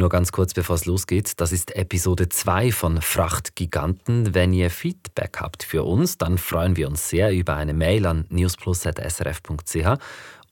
Nur 0.00 0.08
ganz 0.08 0.32
kurz 0.32 0.54
bevor 0.54 0.76
es 0.76 0.86
losgeht, 0.86 1.42
das 1.42 1.52
ist 1.52 1.76
Episode 1.76 2.30
2 2.30 2.72
von 2.72 3.02
Frachtgiganten. 3.02 4.34
Wenn 4.34 4.54
ihr 4.54 4.70
Feedback 4.70 5.36
habt 5.38 5.62
für 5.62 5.82
uns, 5.82 6.16
dann 6.16 6.38
freuen 6.38 6.74
wir 6.76 6.88
uns 6.88 7.10
sehr 7.10 7.34
über 7.34 7.56
eine 7.56 7.74
Mail 7.74 8.06
an 8.06 8.24
newsplus.srf.ch. 8.30 9.98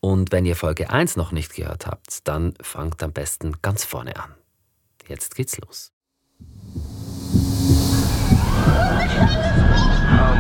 Und 0.00 0.32
wenn 0.32 0.44
ihr 0.44 0.54
Folge 0.54 0.90
1 0.90 1.16
noch 1.16 1.32
nicht 1.32 1.54
gehört 1.54 1.86
habt, 1.86 2.28
dann 2.28 2.52
fangt 2.60 3.02
am 3.02 3.14
besten 3.14 3.54
ganz 3.62 3.84
vorne 3.84 4.22
an. 4.22 4.34
Jetzt 5.06 5.34
geht's 5.34 5.56
los. 5.56 5.92
Oh 6.10 6.44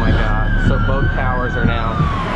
my 0.04 0.12
god, 0.12 0.68
so 0.68 0.76
both 0.86 1.10
towers 1.14 1.54
are 1.56 1.64
now. 1.64 2.27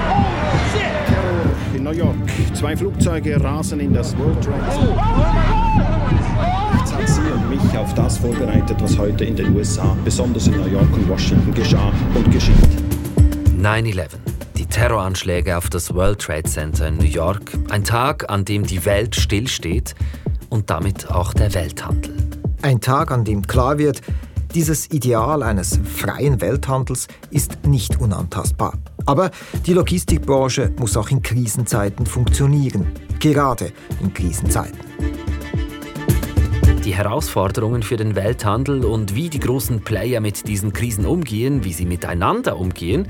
In 1.82 1.88
New 1.88 1.98
York. 1.98 2.16
Zwei 2.54 2.76
Flugzeuge 2.76 3.42
rasen 3.42 3.80
in 3.80 3.92
das 3.92 4.16
World 4.16 4.40
Trade 4.40 4.62
Center. 4.70 4.94
Nichts 6.74 6.92
hat 6.92 7.08
Sie 7.08 7.20
und 7.22 7.50
mich 7.50 7.76
auf 7.76 7.92
das 7.94 8.18
vorbereitet, 8.18 8.76
was 8.80 8.96
heute 8.96 9.24
in 9.24 9.34
den 9.34 9.56
USA, 9.56 9.96
besonders 10.04 10.46
in 10.46 10.58
New 10.58 10.68
York 10.68 10.92
und 10.92 11.08
Washington, 11.08 11.52
geschah 11.52 11.92
und 12.14 12.30
geschieht. 12.30 12.54
9-11. 13.60 14.10
Die 14.56 14.66
Terroranschläge 14.66 15.56
auf 15.56 15.70
das 15.70 15.92
World 15.92 16.20
Trade 16.20 16.44
Center 16.44 16.86
in 16.86 16.98
New 16.98 17.04
York. 17.04 17.50
Ein 17.68 17.82
Tag, 17.82 18.30
an 18.30 18.44
dem 18.44 18.64
die 18.64 18.84
Welt 18.84 19.16
stillsteht 19.16 19.96
und 20.50 20.70
damit 20.70 21.10
auch 21.10 21.34
der 21.34 21.52
Welthandel. 21.52 22.14
Ein 22.62 22.80
Tag, 22.80 23.10
an 23.10 23.24
dem 23.24 23.44
klar 23.44 23.78
wird, 23.78 24.02
dieses 24.54 24.88
Ideal 24.92 25.42
eines 25.42 25.80
freien 25.82 26.40
Welthandels 26.40 27.08
ist 27.32 27.66
nicht 27.66 28.00
unantastbar. 28.00 28.74
Aber 29.06 29.30
die 29.66 29.72
Logistikbranche 29.72 30.72
muss 30.78 30.96
auch 30.96 31.10
in 31.10 31.22
Krisenzeiten 31.22 32.06
funktionieren, 32.06 32.86
gerade 33.20 33.72
in 34.00 34.12
Krisenzeiten. 34.12 34.80
Die 36.84 36.94
Herausforderungen 36.94 37.82
für 37.84 37.96
den 37.96 38.16
Welthandel 38.16 38.84
und 38.84 39.14
wie 39.14 39.28
die 39.28 39.38
großen 39.38 39.82
Player 39.82 40.20
mit 40.20 40.48
diesen 40.48 40.72
Krisen 40.72 41.06
umgehen, 41.06 41.62
wie 41.64 41.72
sie 41.72 41.86
miteinander 41.86 42.58
umgehen, 42.58 43.06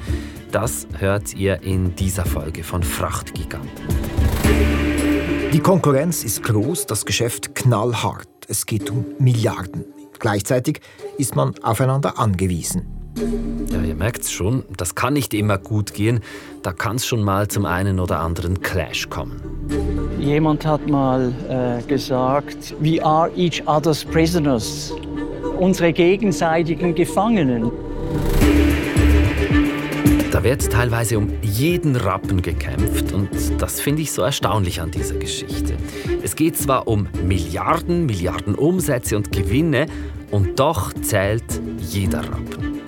das 0.51 0.87
hört 0.99 1.35
ihr 1.35 1.63
in 1.63 1.97
dieser 1.97 2.27
Folge 2.27 2.65
von 2.65 2.83
Frachtgiganten. 2.83 3.71
Die 5.53 5.61
Konkurrenz 5.61 6.23
ist 6.25 6.43
groß, 6.43 6.87
das 6.87 7.07
Geschäft 7.07 7.55
knallhart. 7.55 8.29
Es 8.49 8.67
geht 8.67 8.91
um 8.91 9.07
Milliarden. 9.19 9.87
Gleichzeitig 10.19 10.81
ist 11.17 11.35
man 11.35 11.55
aufeinander 11.63 12.19
angewiesen. 12.19 13.02
Ja, 13.17 13.83
ihr 13.83 13.95
merkt 13.95 14.23
es 14.23 14.33
schon, 14.33 14.65
das 14.77 14.95
kann 14.95 15.13
nicht 15.13 15.35
immer 15.35 15.59
gut 15.59 15.93
gehen. 15.93 16.21
Da 16.63 16.73
kann 16.73 16.97
es 16.97 17.07
schon 17.07 17.23
mal 17.23 17.49
zum 17.49 17.67
einen 17.67 18.01
oder 18.01 18.21
anderen 18.21 18.61
Clash 18.61 19.09
kommen. 19.11 19.41
Jemand 20.19 20.65
hat 20.65 20.89
mal 20.89 21.33
äh, 21.49 21.83
gesagt, 21.87 22.75
we 22.81 23.05
are 23.05 23.31
each 23.37 23.63
other's 23.67 24.05
prisoners, 24.05 24.95
unsere 25.59 25.93
gegenseitigen 25.93 26.95
Gefangenen. 26.95 27.71
Da 30.31 30.43
wird 30.43 30.73
teilweise 30.73 31.19
um 31.19 31.29
jeden 31.43 31.95
Rappen 31.95 32.41
gekämpft 32.41 33.13
und 33.13 33.29
das 33.59 33.81
finde 33.81 34.01
ich 34.01 34.13
so 34.13 34.23
erstaunlich 34.23 34.81
an 34.81 34.91
dieser 34.91 35.17
Geschichte. 35.17 35.77
Es 36.23 36.35
geht 36.35 36.57
zwar 36.57 36.89
um 36.89 37.07
Milliarden, 37.27 38.07
Milliarden 38.07 38.55
Umsätze 38.55 39.17
und 39.17 39.31
Gewinne 39.31 39.87
und 40.31 40.59
doch 40.59 40.93
zählt 40.95 41.45
jeder 41.79 42.21
Rappen. 42.21 42.82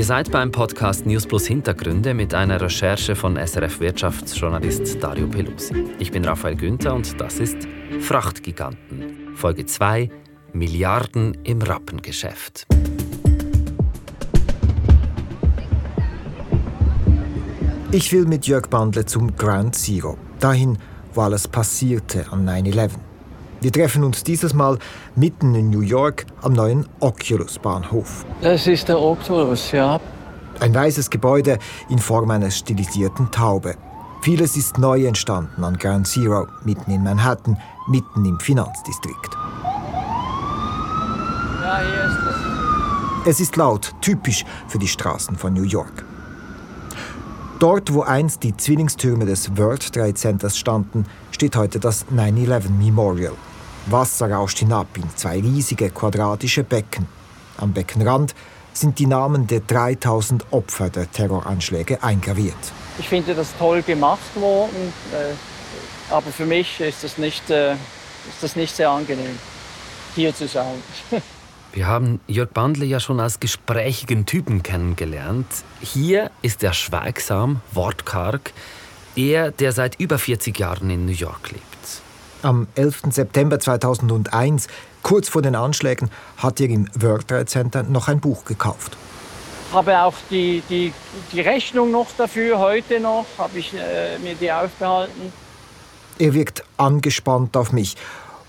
Ihr 0.00 0.06
seid 0.06 0.30
beim 0.30 0.50
Podcast 0.50 1.04
News 1.04 1.26
Plus 1.26 1.46
Hintergründe 1.46 2.14
mit 2.14 2.32
einer 2.32 2.58
Recherche 2.58 3.14
von 3.14 3.36
SRF 3.36 3.80
Wirtschaftsjournalist 3.80 4.96
Dario 5.02 5.26
Pelusi. 5.26 5.88
Ich 5.98 6.10
bin 6.10 6.24
Raphael 6.24 6.56
Günther 6.56 6.94
und 6.94 7.20
das 7.20 7.38
ist 7.38 7.68
Frachtgiganten, 8.00 9.36
Folge 9.36 9.66
2 9.66 10.08
Milliarden 10.54 11.36
im 11.44 11.60
Rappengeschäft. 11.60 12.66
Ich 17.92 18.10
will 18.10 18.24
mit 18.24 18.46
Jörg 18.46 18.68
Bandle 18.68 19.04
zum 19.04 19.36
Ground 19.36 19.74
Zero, 19.74 20.16
dahin, 20.38 20.78
wo 21.12 21.20
alles 21.20 21.46
passierte 21.46 22.24
am 22.30 22.48
9-11. 22.48 22.92
Wir 23.60 23.70
treffen 23.70 24.04
uns 24.04 24.24
dieses 24.24 24.54
Mal 24.54 24.78
mitten 25.16 25.54
in 25.54 25.68
New 25.68 25.82
York 25.82 26.24
am 26.40 26.54
neuen 26.54 26.86
Oculus-Bahnhof. 27.00 28.24
Das 28.40 28.66
ist 28.66 28.88
der 28.88 28.98
Oculus, 28.98 29.72
ja. 29.72 30.00
Ein 30.60 30.74
weißes 30.74 31.10
Gebäude 31.10 31.58
in 31.90 31.98
Form 31.98 32.30
einer 32.30 32.50
stilisierten 32.50 33.30
Taube. 33.30 33.74
Vieles 34.22 34.56
ist 34.56 34.78
neu 34.78 35.04
entstanden 35.04 35.62
an 35.62 35.76
Ground 35.76 36.06
Zero, 36.06 36.46
mitten 36.64 36.90
in 36.90 37.02
Manhattan, 37.02 37.58
mitten 37.86 38.24
im 38.24 38.40
Finanzdistrikt. 38.40 39.34
Ja, 41.60 41.80
hier 41.80 42.04
ist 42.04 42.18
es. 43.26 43.30
Es 43.32 43.40
ist 43.40 43.56
laut, 43.56 43.94
typisch 44.00 44.46
für 44.68 44.78
die 44.78 44.88
Straßen 44.88 45.36
von 45.36 45.52
New 45.52 45.64
York. 45.64 46.04
Dort, 47.58 47.92
wo 47.92 48.00
einst 48.00 48.42
die 48.42 48.56
Zwillingstürme 48.56 49.26
des 49.26 49.58
World 49.58 49.92
Trade 49.92 50.14
Centers 50.14 50.56
standen, 50.56 51.04
steht 51.30 51.56
heute 51.56 51.78
das 51.78 52.06
9-11 52.06 52.70
Memorial. 52.70 53.34
Wasser 53.86 54.30
rauscht 54.30 54.58
hinab 54.58 54.96
in 54.96 55.04
zwei 55.16 55.40
riesige 55.40 55.90
quadratische 55.90 56.64
Becken. 56.64 57.06
Am 57.56 57.72
Beckenrand 57.72 58.34
sind 58.72 58.98
die 58.98 59.06
Namen 59.06 59.46
der 59.46 59.60
3000 59.60 60.44
Opfer 60.52 60.90
der 60.90 61.10
Terroranschläge 61.10 62.02
eingraviert. 62.02 62.54
Ich 62.98 63.08
finde 63.08 63.34
das 63.34 63.48
toll 63.58 63.82
gemacht 63.82 64.34
worden, 64.36 64.92
äh, 65.12 66.12
aber 66.12 66.30
für 66.30 66.46
mich 66.46 66.80
ist 66.80 67.04
das, 67.04 67.18
nicht, 67.18 67.50
äh, 67.50 67.72
ist 67.72 68.42
das 68.42 68.56
nicht 68.56 68.74
sehr 68.74 68.90
angenehm, 68.90 69.38
hier 70.14 70.34
zu 70.34 70.46
sein. 70.46 70.82
Wir 71.72 71.86
haben 71.86 72.20
Jörg 72.26 72.50
Bandle 72.50 72.84
ja 72.84 72.98
schon 72.98 73.20
als 73.20 73.38
gesprächigen 73.38 74.26
Typen 74.26 74.64
kennengelernt. 74.64 75.46
Hier 75.80 76.32
ist 76.42 76.64
er 76.64 76.72
schweigsam, 76.72 77.60
wortkarg. 77.70 78.52
Er, 79.14 79.52
der 79.52 79.70
seit 79.70 80.00
über 80.00 80.18
40 80.18 80.58
Jahren 80.58 80.90
in 80.90 81.06
New 81.06 81.12
York 81.12 81.52
lebt. 81.52 81.69
Am 82.42 82.68
11. 82.74 83.02
September 83.10 83.58
2001, 83.58 84.68
kurz 85.02 85.28
vor 85.28 85.42
den 85.42 85.54
Anschlägen, 85.54 86.10
hat 86.38 86.60
er 86.60 86.68
im 86.68 86.88
World 86.94 87.28
Trade 87.28 87.46
Center 87.46 87.82
noch 87.82 88.08
ein 88.08 88.20
Buch 88.20 88.44
gekauft. 88.44 88.96
habe 89.72 90.00
auch 90.00 90.14
die, 90.30 90.62
die, 90.68 90.92
die 91.32 91.40
Rechnung 91.40 91.90
noch 91.90 92.08
dafür, 92.16 92.58
heute 92.58 92.98
noch, 92.98 93.26
habe 93.38 93.58
ich 93.58 93.74
äh, 93.74 94.18
mir 94.18 94.34
die 94.34 94.50
aufbehalten. 94.50 95.32
Er 96.18 96.34
wirkt 96.34 96.64
angespannt 96.76 97.56
auf 97.56 97.72
mich. 97.72 97.96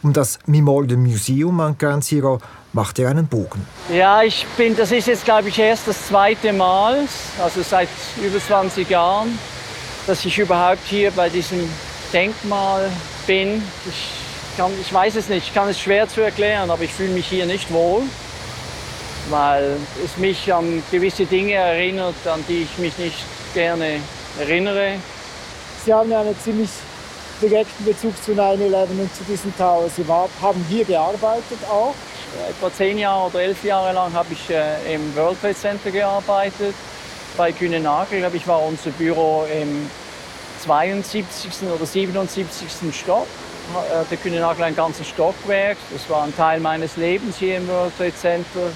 Um 0.03 0.13
das 0.13 0.39
Memorial 0.47 0.97
Museum 0.97 1.59
an 1.59 1.77
Ground 1.77 2.03
Zero 2.03 2.39
macht 2.73 2.97
er 2.97 3.09
einen 3.09 3.27
Bogen. 3.27 3.65
Ja, 3.93 4.23
ich 4.23 4.45
bin, 4.57 4.75
das 4.75 4.91
ist 4.91 5.07
jetzt, 5.07 5.25
glaube 5.25 5.49
ich, 5.49 5.59
erst 5.59 5.87
das 5.87 6.07
zweite 6.07 6.53
Mal, 6.53 7.07
also 7.41 7.61
seit 7.61 7.89
über 8.21 8.39
20 8.39 8.89
Jahren, 8.89 9.37
dass 10.07 10.25
ich 10.25 10.39
überhaupt 10.39 10.85
hier 10.85 11.11
bei 11.11 11.29
diesem 11.29 11.69
Denkmal 12.11 12.89
bin. 13.27 13.63
Ich, 13.87 14.57
kann, 14.57 14.71
ich 14.79 14.93
weiß 14.93 15.15
es 15.15 15.29
nicht, 15.29 15.47
ich 15.47 15.53
kann 15.53 15.69
es 15.69 15.79
schwer 15.79 16.07
zu 16.07 16.21
erklären, 16.21 16.69
aber 16.69 16.83
ich 16.83 16.91
fühle 16.91 17.13
mich 17.13 17.27
hier 17.27 17.45
nicht 17.45 17.71
wohl, 17.71 18.03
weil 19.29 19.77
es 20.03 20.17
mich 20.17 20.53
an 20.53 20.83
gewisse 20.91 21.25
Dinge 21.25 21.53
erinnert, 21.53 22.15
an 22.25 22.43
die 22.47 22.63
ich 22.63 22.77
mich 22.77 22.97
nicht 22.97 23.17
gerne 23.53 23.99
erinnere. 24.39 24.95
Sie 25.85 25.93
haben 25.93 26.11
ja 26.11 26.21
einen 26.21 26.37
ziemlich 26.39 26.69
direkten 27.41 27.85
Bezug 27.85 28.13
zu 28.23 28.33
9-11 28.33 28.99
und 28.99 29.15
zu 29.15 29.23
diesem 29.23 29.55
Tower. 29.57 29.89
Sie 29.95 30.07
war, 30.07 30.29
haben 30.41 30.63
hier 30.69 30.85
gearbeitet 30.85 31.59
auch. 31.69 31.95
Etwa 32.49 32.73
zehn 32.73 32.97
Jahre 32.97 33.27
oder 33.27 33.41
elf 33.41 33.63
Jahre 33.63 33.93
lang 33.93 34.13
habe 34.13 34.31
ich 34.31 34.49
äh, 34.49 34.93
im 34.93 35.15
World 35.15 35.41
Trade 35.41 35.55
Center 35.55 35.91
gearbeitet. 35.91 36.75
Bei 37.35 37.51
Kühne 37.51 37.79
Nagel, 37.79 38.29
ich 38.33 38.47
war 38.47 38.61
unser 38.61 38.91
Büro 38.91 39.45
im 39.51 39.89
72. 40.61 41.33
oder 41.73 41.85
77. 41.85 42.67
Stock. 42.93 43.27
Äh, 43.73 44.05
Der 44.09 44.17
Kühne 44.17 44.39
Nagel 44.39 44.63
ein 44.63 44.75
ganzes 44.75 45.07
Stockwerk. 45.07 45.77
Das 45.91 46.09
war 46.09 46.23
ein 46.23 46.35
Teil 46.35 46.59
meines 46.59 46.97
Lebens 46.97 47.37
hier 47.37 47.57
im 47.57 47.67
World 47.67 47.95
Trade 47.97 48.15
Center. 48.15 48.71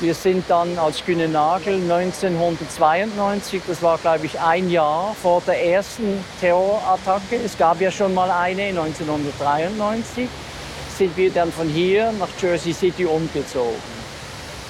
Wir 0.00 0.12
sind 0.12 0.44
dann 0.48 0.76
als 0.76 1.04
Kühne 1.04 1.28
Nagel 1.28 1.74
1992, 1.74 3.62
das 3.66 3.80
war 3.80 3.96
glaube 3.96 4.26
ich 4.26 4.40
ein 4.40 4.68
Jahr 4.68 5.14
vor 5.22 5.40
der 5.46 5.64
ersten 5.64 6.22
Terrorattacke, 6.40 7.36
es 7.36 7.56
gab 7.56 7.80
ja 7.80 7.92
schon 7.92 8.12
mal 8.12 8.28
eine 8.28 8.64
1993, 8.64 10.28
sind 10.98 11.16
wir 11.16 11.30
dann 11.30 11.52
von 11.52 11.68
hier 11.68 12.10
nach 12.18 12.28
Jersey 12.42 12.72
City 12.72 13.06
umgezogen. 13.06 13.93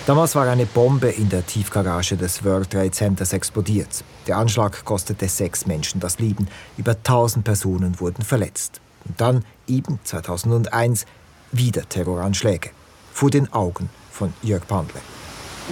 Damals 0.07 0.35
war 0.35 0.47
eine 0.47 0.67
Bombe 0.67 1.09
in 1.09 1.31
der 1.31 1.47
Tiefgarage 1.47 2.19
des 2.19 2.45
World 2.45 2.69
Trade 2.71 2.91
Centers 2.91 3.33
explodiert. 3.33 4.05
Der 4.27 4.37
Anschlag 4.37 4.85
kostete 4.85 5.27
sechs 5.27 5.65
Menschen 5.65 5.99
das 5.99 6.19
Leben. 6.19 6.47
Über 6.77 6.93
1000 6.93 7.43
Personen 7.43 7.99
wurden 8.01 8.23
verletzt. 8.23 8.83
Und 9.07 9.19
dann, 9.19 9.47
eben 9.67 9.99
2001, 10.05 11.07
wieder 11.53 11.89
Terroranschläge. 11.89 12.69
Vor 13.15 13.31
den 13.31 13.51
Augen 13.55 13.89
von 14.11 14.35
Jörg 14.43 14.67
Pandle. 14.69 15.01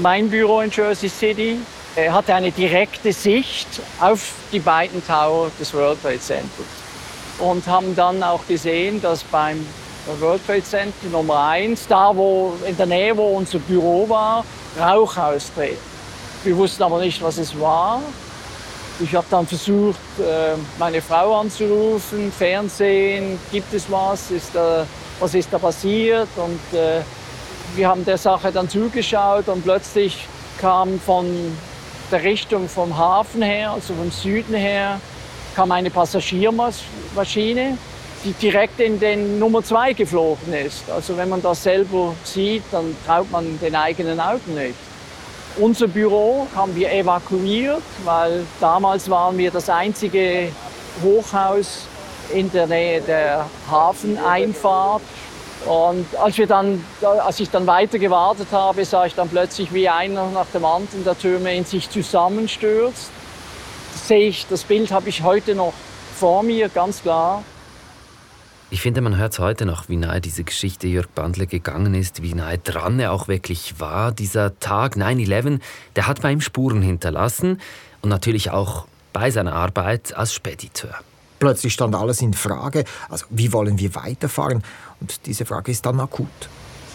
Mein 0.00 0.30
Büro 0.30 0.62
in 0.62 0.70
Jersey 0.70 1.10
City 1.10 1.58
äh, 1.94 2.08
hatte 2.08 2.34
eine 2.34 2.52
direkte 2.52 3.12
Sicht 3.12 3.82
auf 4.00 4.32
die 4.50 4.60
beiden 4.60 5.06
Tower 5.06 5.50
des 5.60 5.74
World 5.74 6.00
Trade 6.00 6.20
Center 6.20 6.64
und 7.38 7.66
haben 7.66 7.94
dann 7.94 8.22
auch 8.22 8.46
gesehen, 8.46 9.02
dass 9.02 9.24
beim 9.24 9.66
World 10.20 10.44
Trade 10.46 10.64
Center 10.64 11.08
Nummer 11.10 11.48
1, 11.48 11.86
da 11.86 12.14
wo 12.14 12.54
in 12.66 12.76
der 12.76 12.86
Nähe, 12.86 13.16
wo 13.16 13.36
unser 13.36 13.58
Büro 13.58 14.08
war, 14.08 14.44
Rauch 14.78 15.16
austreten. 15.16 15.78
Wir 16.44 16.56
wussten 16.56 16.82
aber 16.82 16.98
nicht, 16.98 17.22
was 17.22 17.38
es 17.38 17.58
war. 17.60 18.02
Ich 19.00 19.14
habe 19.14 19.26
dann 19.30 19.46
versucht, 19.46 19.98
äh, 20.18 20.54
meine 20.78 21.00
Frau 21.00 21.38
anzurufen, 21.38 22.32
Fernsehen, 22.32 23.38
gibt 23.50 23.72
es 23.72 23.90
was, 23.90 24.30
ist 24.30 24.54
da, 24.54 24.86
was 25.20 25.34
ist 25.34 25.52
da 25.52 25.58
passiert? 25.58 26.28
Und 26.36 26.78
äh, 26.78 27.00
wir 27.76 27.88
haben 27.88 28.04
der 28.04 28.18
Sache 28.18 28.50
dann 28.52 28.68
zugeschaut 28.68 29.48
und 29.48 29.62
plötzlich 29.62 30.26
kam 30.60 31.00
von 31.00 31.26
der 32.10 32.22
Richtung 32.22 32.68
vom 32.68 32.96
Hafen 32.96 33.42
her, 33.42 33.70
also 33.70 33.94
vom 33.94 34.10
Süden 34.10 34.54
her, 34.54 35.00
kam 35.54 35.72
eine 35.72 35.90
Passagiermaschine, 35.90 37.78
die 38.24 38.32
direkt 38.32 38.78
in 38.80 39.00
den 39.00 39.38
Nummer 39.38 39.62
2 39.62 39.94
geflogen 39.94 40.52
ist. 40.52 40.88
Also 40.90 41.16
wenn 41.16 41.28
man 41.28 41.42
das 41.42 41.62
selber 41.62 42.14
sieht, 42.24 42.62
dann 42.70 42.96
traut 43.06 43.30
man 43.30 43.58
den 43.60 43.74
eigenen 43.74 44.20
Augen 44.20 44.54
nicht. 44.54 44.74
Unser 45.58 45.88
Büro 45.88 46.46
haben 46.54 46.74
wir 46.74 46.90
evakuiert, 46.92 47.82
weil 48.04 48.46
damals 48.60 49.10
waren 49.10 49.36
wir 49.36 49.50
das 49.50 49.68
einzige 49.68 50.48
Hochhaus 51.02 51.86
in 52.32 52.50
der 52.52 52.66
Nähe 52.66 53.00
der 53.00 53.46
Hafeneinfahrt. 53.70 55.02
Und 55.66 56.06
als, 56.18 56.38
wir 56.38 56.46
dann, 56.46 56.84
als 57.02 57.38
ich 57.38 57.50
dann 57.50 57.66
weiter 57.66 57.98
gewartet 57.98 58.48
habe, 58.50 58.84
sah 58.84 59.04
ich 59.04 59.14
dann 59.14 59.28
plötzlich, 59.28 59.72
wie 59.72 59.88
einer 59.88 60.26
nach 60.30 60.46
dem 60.46 60.64
anderen 60.64 61.04
der 61.04 61.18
Türme 61.18 61.54
in 61.54 61.64
sich 61.64 61.88
zusammenstürzt. 61.90 63.10
Das 63.92 64.08
sehe 64.08 64.28
ich, 64.28 64.46
das 64.48 64.64
Bild 64.64 64.90
habe 64.90 65.08
ich 65.08 65.22
heute 65.22 65.54
noch 65.54 65.72
vor 66.18 66.42
mir, 66.42 66.68
ganz 66.68 67.02
klar. 67.02 67.44
Ich 68.72 68.80
finde, 68.80 69.02
man 69.02 69.18
hört 69.18 69.38
heute 69.38 69.66
noch, 69.66 69.90
wie 69.90 69.96
nahe 69.96 70.22
diese 70.22 70.44
Geschichte 70.44 70.86
Jörg 70.86 71.06
Bandle 71.06 71.46
gegangen 71.46 71.92
ist, 71.92 72.22
wie 72.22 72.32
nahe 72.32 72.56
dran 72.56 72.98
er 73.00 73.12
auch 73.12 73.28
wirklich 73.28 73.78
war. 73.80 74.12
Dieser 74.12 74.58
Tag 74.60 74.96
9-11, 74.96 75.60
der 75.94 76.06
hat 76.06 76.22
bei 76.22 76.32
ihm 76.32 76.40
Spuren 76.40 76.80
hinterlassen 76.80 77.60
und 78.00 78.08
natürlich 78.08 78.50
auch 78.50 78.86
bei 79.12 79.30
seiner 79.30 79.52
Arbeit 79.52 80.16
als 80.16 80.32
Spediteur. 80.32 80.94
Plötzlich 81.38 81.74
stand 81.74 81.94
alles 81.94 82.22
in 82.22 82.32
Frage. 82.32 82.84
Also, 83.10 83.26
wie 83.28 83.52
wollen 83.52 83.78
wir 83.78 83.94
weiterfahren? 83.94 84.62
Und 85.02 85.26
diese 85.26 85.44
Frage 85.44 85.70
ist 85.70 85.84
dann 85.84 86.00
akut. 86.00 86.28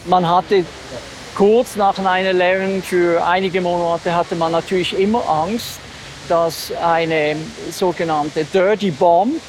Man 0.06 0.28
hatte 0.28 0.64
kurz 1.36 1.76
nach 1.76 1.96
9-11 1.96 2.82
für 2.82 3.24
einige 3.24 3.60
Monate 3.60 4.12
hatte 4.16 4.34
man 4.34 4.50
natürlich 4.50 4.98
immer 4.98 5.24
Angst, 5.28 5.78
dass 6.28 6.72
eine 6.72 7.36
sogenannte 7.70 8.44
Dirty 8.52 8.90
Bomb 8.90 9.40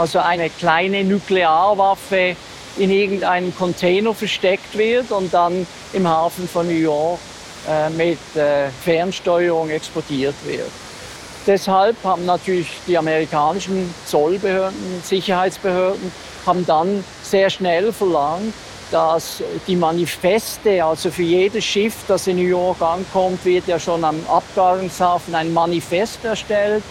also 0.00 0.18
eine 0.18 0.48
kleine 0.48 1.04
Nuklearwaffe 1.04 2.34
in 2.78 2.90
irgendeinem 2.90 3.54
Container 3.54 4.14
versteckt 4.14 4.76
wird 4.76 5.10
und 5.10 5.34
dann 5.34 5.66
im 5.92 6.08
Hafen 6.08 6.48
von 6.48 6.66
New 6.66 6.72
York 6.72 7.18
äh, 7.68 7.90
mit 7.90 8.18
äh, 8.34 8.70
Fernsteuerung 8.82 9.68
exportiert 9.68 10.34
wird. 10.46 10.70
Deshalb 11.46 11.96
haben 12.02 12.24
natürlich 12.24 12.68
die 12.86 12.96
amerikanischen 12.96 13.94
Zollbehörden, 14.06 15.02
Sicherheitsbehörden, 15.02 16.12
haben 16.46 16.64
dann 16.64 17.04
sehr 17.22 17.50
schnell 17.50 17.92
verlangt, 17.92 18.54
dass 18.90 19.42
die 19.66 19.76
Manifeste, 19.76 20.82
also 20.82 21.10
für 21.10 21.22
jedes 21.22 21.64
Schiff, 21.64 21.94
das 22.08 22.26
in 22.26 22.36
New 22.36 22.48
York 22.48 22.80
ankommt, 22.80 23.44
wird 23.44 23.66
ja 23.66 23.78
schon 23.78 24.02
am 24.04 24.16
Abgabungshafen 24.28 25.34
ein 25.34 25.52
Manifest 25.52 26.24
erstellt 26.24 26.82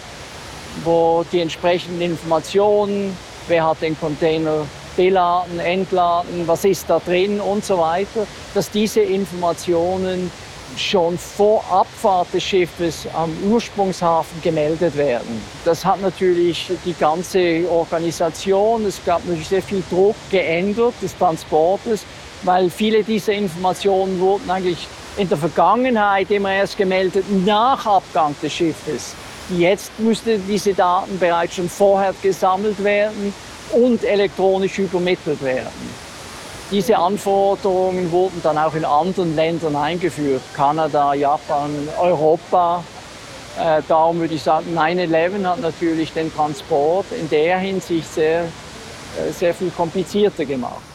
wo 0.84 1.24
die 1.32 1.40
entsprechenden 1.40 2.00
Informationen, 2.00 3.16
wer 3.48 3.66
hat 3.66 3.82
den 3.82 3.98
Container 3.98 4.66
beladen, 4.96 5.58
entladen, 5.60 6.46
was 6.46 6.64
ist 6.64 6.88
da 6.88 6.98
drin 6.98 7.40
und 7.40 7.64
so 7.64 7.78
weiter, 7.78 8.26
dass 8.54 8.70
diese 8.70 9.00
Informationen 9.00 10.30
schon 10.76 11.18
vor 11.18 11.64
Abfahrt 11.70 12.32
des 12.32 12.44
Schiffes 12.44 13.06
am 13.12 13.30
Ursprungshafen 13.50 14.40
gemeldet 14.42 14.96
werden. 14.96 15.42
Das 15.64 15.84
hat 15.84 16.00
natürlich 16.00 16.70
die 16.84 16.94
ganze 16.94 17.68
Organisation, 17.68 18.84
es 18.86 19.04
gab 19.04 19.24
natürlich 19.24 19.48
sehr 19.48 19.62
viel 19.62 19.82
Druck 19.90 20.16
geändert 20.30 20.94
des 21.02 21.16
Transportes, 21.16 22.04
weil 22.42 22.70
viele 22.70 23.02
dieser 23.02 23.32
Informationen 23.32 24.20
wurden 24.20 24.48
eigentlich 24.50 24.86
in 25.16 25.28
der 25.28 25.38
Vergangenheit 25.38 26.30
immer 26.30 26.52
erst 26.52 26.78
gemeldet 26.78 27.24
nach 27.44 27.84
Abgang 27.84 28.34
des 28.42 28.52
Schiffes. 28.52 29.14
Jetzt 29.56 29.98
müssten 29.98 30.46
diese 30.46 30.74
Daten 30.74 31.18
bereits 31.18 31.56
schon 31.56 31.68
vorher 31.68 32.14
gesammelt 32.22 32.82
werden 32.84 33.34
und 33.72 34.04
elektronisch 34.04 34.78
übermittelt 34.78 35.42
werden. 35.42 36.00
Diese 36.70 36.96
Anforderungen 36.96 38.12
wurden 38.12 38.40
dann 38.44 38.56
auch 38.56 38.74
in 38.74 38.84
anderen 38.84 39.34
Ländern 39.34 39.74
eingeführt, 39.74 40.42
Kanada, 40.54 41.14
Japan, 41.14 41.70
Europa. 42.00 42.84
Äh, 43.58 43.82
darum 43.88 44.20
würde 44.20 44.34
ich 44.34 44.42
sagen, 44.42 44.78
9-11 44.78 45.44
hat 45.44 45.60
natürlich 45.60 46.12
den 46.12 46.32
Transport 46.32 47.06
in 47.10 47.28
der 47.28 47.58
Hinsicht 47.58 48.14
sehr, 48.14 48.42
äh, 48.42 49.32
sehr 49.36 49.52
viel 49.52 49.70
komplizierter 49.70 50.44
gemacht. 50.44 50.89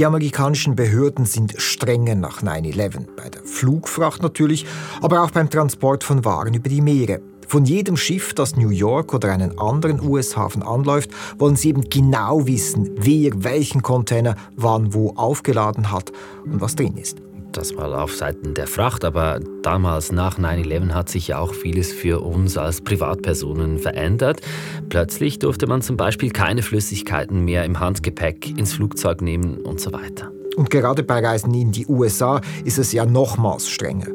Die 0.00 0.06
amerikanischen 0.06 0.76
Behörden 0.76 1.26
sind 1.26 1.56
strenger 1.58 2.14
nach 2.14 2.42
9-11, 2.42 3.06
bei 3.18 3.28
der 3.28 3.42
Flugfracht 3.42 4.22
natürlich, 4.22 4.64
aber 5.02 5.22
auch 5.22 5.30
beim 5.30 5.50
Transport 5.50 6.04
von 6.04 6.24
Waren 6.24 6.54
über 6.54 6.70
die 6.70 6.80
Meere. 6.80 7.20
Von 7.46 7.66
jedem 7.66 7.98
Schiff, 7.98 8.32
das 8.32 8.56
New 8.56 8.70
York 8.70 9.12
oder 9.12 9.30
einen 9.30 9.58
anderen 9.58 10.00
US-Hafen 10.00 10.62
anläuft, 10.62 11.10
wollen 11.36 11.56
sie 11.56 11.68
eben 11.68 11.90
genau 11.90 12.46
wissen, 12.46 12.88
wer 12.96 13.44
welchen 13.44 13.82
Container 13.82 14.36
wann 14.56 14.94
wo 14.94 15.10
aufgeladen 15.16 15.92
hat 15.92 16.12
und 16.46 16.62
was 16.62 16.76
drin 16.76 16.96
ist 16.96 17.18
das 17.52 17.74
mal 17.74 17.92
auf 17.94 18.14
Seiten 18.14 18.54
der 18.54 18.66
Fracht, 18.66 19.04
aber 19.04 19.40
damals 19.62 20.12
nach 20.12 20.38
9-11 20.38 20.90
hat 20.90 21.08
sich 21.08 21.28
ja 21.28 21.38
auch 21.38 21.54
vieles 21.54 21.92
für 21.92 22.20
uns 22.20 22.56
als 22.56 22.80
Privatpersonen 22.80 23.78
verändert. 23.78 24.40
Plötzlich 24.88 25.38
durfte 25.38 25.66
man 25.66 25.82
zum 25.82 25.96
Beispiel 25.96 26.30
keine 26.30 26.62
Flüssigkeiten 26.62 27.44
mehr 27.44 27.64
im 27.64 27.80
Handgepäck 27.80 28.56
ins 28.58 28.72
Flugzeug 28.74 29.22
nehmen 29.22 29.58
und 29.58 29.80
so 29.80 29.92
weiter. 29.92 30.32
Und 30.56 30.70
gerade 30.70 31.02
bei 31.02 31.24
Reisen 31.24 31.54
in 31.54 31.72
die 31.72 31.86
USA 31.86 32.40
ist 32.64 32.78
es 32.78 32.92
ja 32.92 33.06
nochmals 33.06 33.68
strenger. 33.68 34.08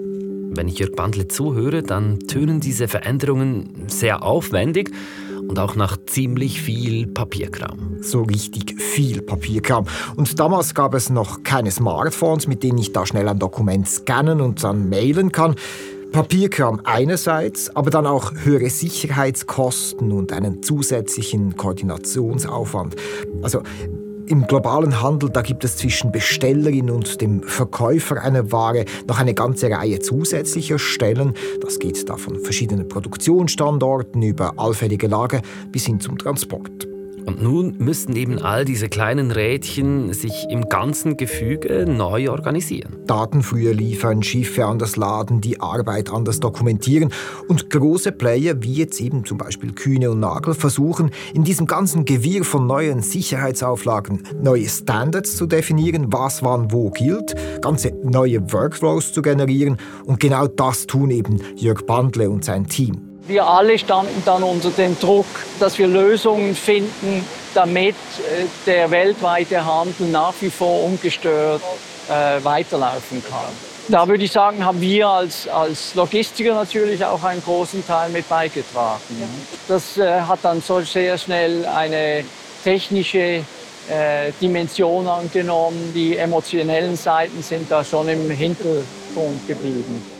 Wenn 0.57 0.67
ich 0.67 0.79
Jörg 0.79 0.93
Bandle 0.93 1.27
zuhöre, 1.27 1.83
dann 1.83 2.19
tönen 2.19 2.61
diese 2.61 2.87
Veränderungen 2.87 3.85
sehr 3.87 4.23
aufwendig 4.23 4.91
und 5.47 5.59
auch 5.59 5.75
nach 5.75 5.97
ziemlich 6.05 6.61
viel 6.61 7.07
Papierkram. 7.07 7.97
So 8.01 8.23
richtig 8.23 8.81
viel 8.81 9.21
Papierkram. 9.21 9.85
Und 10.15 10.39
damals 10.39 10.73
gab 10.73 10.93
es 10.93 11.09
noch 11.09 11.43
keine 11.43 11.71
Smartphones, 11.71 12.47
mit 12.47 12.63
denen 12.63 12.77
ich 12.77 12.93
da 12.93 13.05
schnell 13.05 13.27
ein 13.27 13.39
Dokument 13.39 13.87
scannen 13.87 14.41
und 14.41 14.63
dann 14.63 14.89
mailen 14.89 15.31
kann. 15.31 15.55
Papierkram 16.11 16.79
einerseits, 16.85 17.75
aber 17.75 17.89
dann 17.89 18.05
auch 18.05 18.31
höhere 18.33 18.69
Sicherheitskosten 18.69 20.11
und 20.13 20.31
einen 20.31 20.63
zusätzlichen 20.63 21.57
Koordinationsaufwand. 21.57 22.95
Also 23.41 23.61
im 24.27 24.47
globalen 24.47 25.01
Handel, 25.01 25.29
da 25.29 25.41
gibt 25.41 25.63
es 25.63 25.77
zwischen 25.77 26.11
Bestellerin 26.11 26.89
und 26.89 27.21
dem 27.21 27.43
Verkäufer 27.43 28.21
einer 28.21 28.51
Ware 28.51 28.85
noch 29.07 29.19
eine 29.19 29.33
ganze 29.33 29.69
Reihe 29.69 29.99
zusätzlicher 29.99 30.79
Stellen. 30.79 31.33
Das 31.61 31.79
geht 31.79 32.09
da 32.09 32.17
von 32.17 32.39
verschiedenen 32.39 32.87
Produktionsstandorten 32.87 34.21
über 34.21 34.53
allfällige 34.57 35.07
Lager 35.07 35.41
bis 35.71 35.85
hin 35.85 35.99
zum 35.99 36.17
Transport. 36.17 36.94
Und 37.25 37.41
nun 37.41 37.75
müssten 37.79 38.15
eben 38.15 38.39
all 38.39 38.65
diese 38.65 38.87
kleinen 38.87 39.31
Rädchen 39.31 40.13
sich 40.13 40.45
im 40.49 40.69
ganzen 40.69 41.17
Gefüge 41.17 41.85
neu 41.87 42.29
organisieren. 42.29 42.97
Daten 43.07 43.41
früher 43.41 43.73
liefern, 43.73 44.21
Schiffe 44.21 44.65
anders 44.65 44.95
laden, 44.95 45.41
die 45.41 45.59
Arbeit 45.59 46.11
anders 46.11 46.39
dokumentieren. 46.39 47.11
Und 47.47 47.69
große 47.69 48.11
Player, 48.11 48.61
wie 48.61 48.73
jetzt 48.73 49.01
eben 49.01 49.25
zum 49.25 49.37
Beispiel 49.37 49.73
Kühne 49.73 50.11
und 50.11 50.19
Nagel, 50.19 50.53
versuchen 50.53 51.09
in 51.33 51.43
diesem 51.43 51.65
ganzen 51.65 52.05
Gewirr 52.05 52.43
von 52.43 52.67
neuen 52.67 53.01
Sicherheitsauflagen 53.01 54.23
neue 54.41 54.69
Standards 54.69 55.35
zu 55.35 55.47
definieren, 55.47 56.13
was 56.13 56.43
wann 56.43 56.71
wo 56.71 56.91
gilt, 56.91 57.35
ganze 57.61 57.91
neue 58.03 58.51
Workflows 58.53 59.13
zu 59.13 59.21
generieren. 59.21 59.77
Und 60.05 60.19
genau 60.19 60.47
das 60.47 60.85
tun 60.85 61.09
eben 61.09 61.39
Jörg 61.55 61.85
Bandle 61.85 62.29
und 62.29 62.45
sein 62.45 62.67
Team. 62.67 63.14
Wir 63.27 63.47
alle 63.47 63.79
standen 63.79 64.21
dann 64.23 64.43
unter 64.43 64.69
dem 64.69 64.99
Druck, 64.99 65.25
dass 65.59 65.79
wir 65.79 65.87
Lösungen 65.87 66.55
finden, 66.55 67.25
damit 67.55 67.95
äh, 67.95 68.45
der 68.67 68.91
weltweite 68.91 69.65
Handel 69.65 70.07
nach 70.09 70.33
wie 70.41 70.51
vor 70.51 70.83
ungestört 70.83 71.61
äh, 72.07 72.43
weiterlaufen 72.43 73.23
kann. 73.27 73.51
Da 73.87 74.07
würde 74.07 74.23
ich 74.23 74.31
sagen, 74.31 74.63
haben 74.63 74.79
wir 74.79 75.07
als, 75.07 75.47
als 75.47 75.95
Logistiker 75.95 76.53
natürlich 76.53 77.03
auch 77.03 77.23
einen 77.23 77.43
großen 77.43 77.85
Teil 77.85 78.11
mit 78.11 78.29
beigetragen. 78.29 79.01
Das 79.67 79.97
äh, 79.97 80.21
hat 80.21 80.39
dann 80.43 80.61
so 80.61 80.81
sehr 80.81 81.17
schnell 81.17 81.65
eine 81.65 82.23
technische 82.63 83.17
äh, 83.89 84.31
Dimension 84.39 85.07
angenommen. 85.07 85.93
Die 85.95 86.15
emotionellen 86.15 86.95
Seiten 86.95 87.41
sind 87.41 87.71
da 87.71 87.83
schon 87.83 88.07
im 88.07 88.29
Hintergrund 88.29 89.47
geblieben 89.47 90.14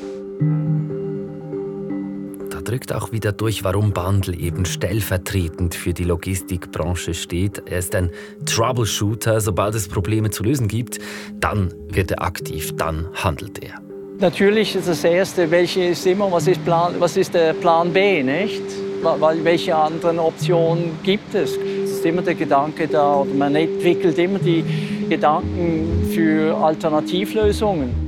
drückt 2.66 2.94
auch 2.94 3.12
wieder 3.12 3.32
durch, 3.32 3.64
warum 3.64 3.94
Bandel 3.94 4.42
eben 4.42 4.66
stellvertretend 4.66 5.74
für 5.76 5.94
die 5.94 6.04
Logistikbranche 6.04 7.14
steht. 7.14 7.64
Er 7.66 7.80
ist 7.80 7.96
ein 7.96 8.10
Troubleshooter. 8.46 9.40
Sobald 9.40 9.76
es 9.76 9.88
Probleme 9.88 10.30
zu 10.32 10.44
lösen 10.44 10.68
gibt, 10.68 11.00
dann 11.40 11.74
wird 11.90 12.12
er 12.12 12.24
aktiv, 12.24 12.76
dann 12.76 13.08
handelt 13.14 13.64
er. 13.64 13.76
Natürlich 14.20 14.76
ist 14.76 14.88
das 14.88 15.04
Erste, 15.04 15.52
welche 15.52 15.84
ist 15.84 16.06
immer, 16.06 16.32
was 16.32 16.48
ist, 16.48 16.64
Plan, 16.64 16.94
was 17.00 17.18
ist 17.18 17.34
der 17.34 17.54
Plan 17.54 17.92
B, 17.92 18.24
nicht? 18.24 18.64
Weil 19.02 19.44
welche 19.44 19.76
anderen 19.76 20.20
Optionen 20.20 20.92
gibt 21.04 21.36
es? 21.36 21.58
Es 21.84 21.92
ist 21.92 22.06
immer 22.06 22.22
der 22.22 22.36
Gedanke 22.36 22.88
da, 22.88 23.18
oder 23.18 23.34
man 23.34 23.56
entwickelt 23.56 24.18
immer 24.18 24.40
die 24.40 24.64
Gedanken 25.10 26.10
für 26.12 26.56
Alternativlösungen. 26.56 28.05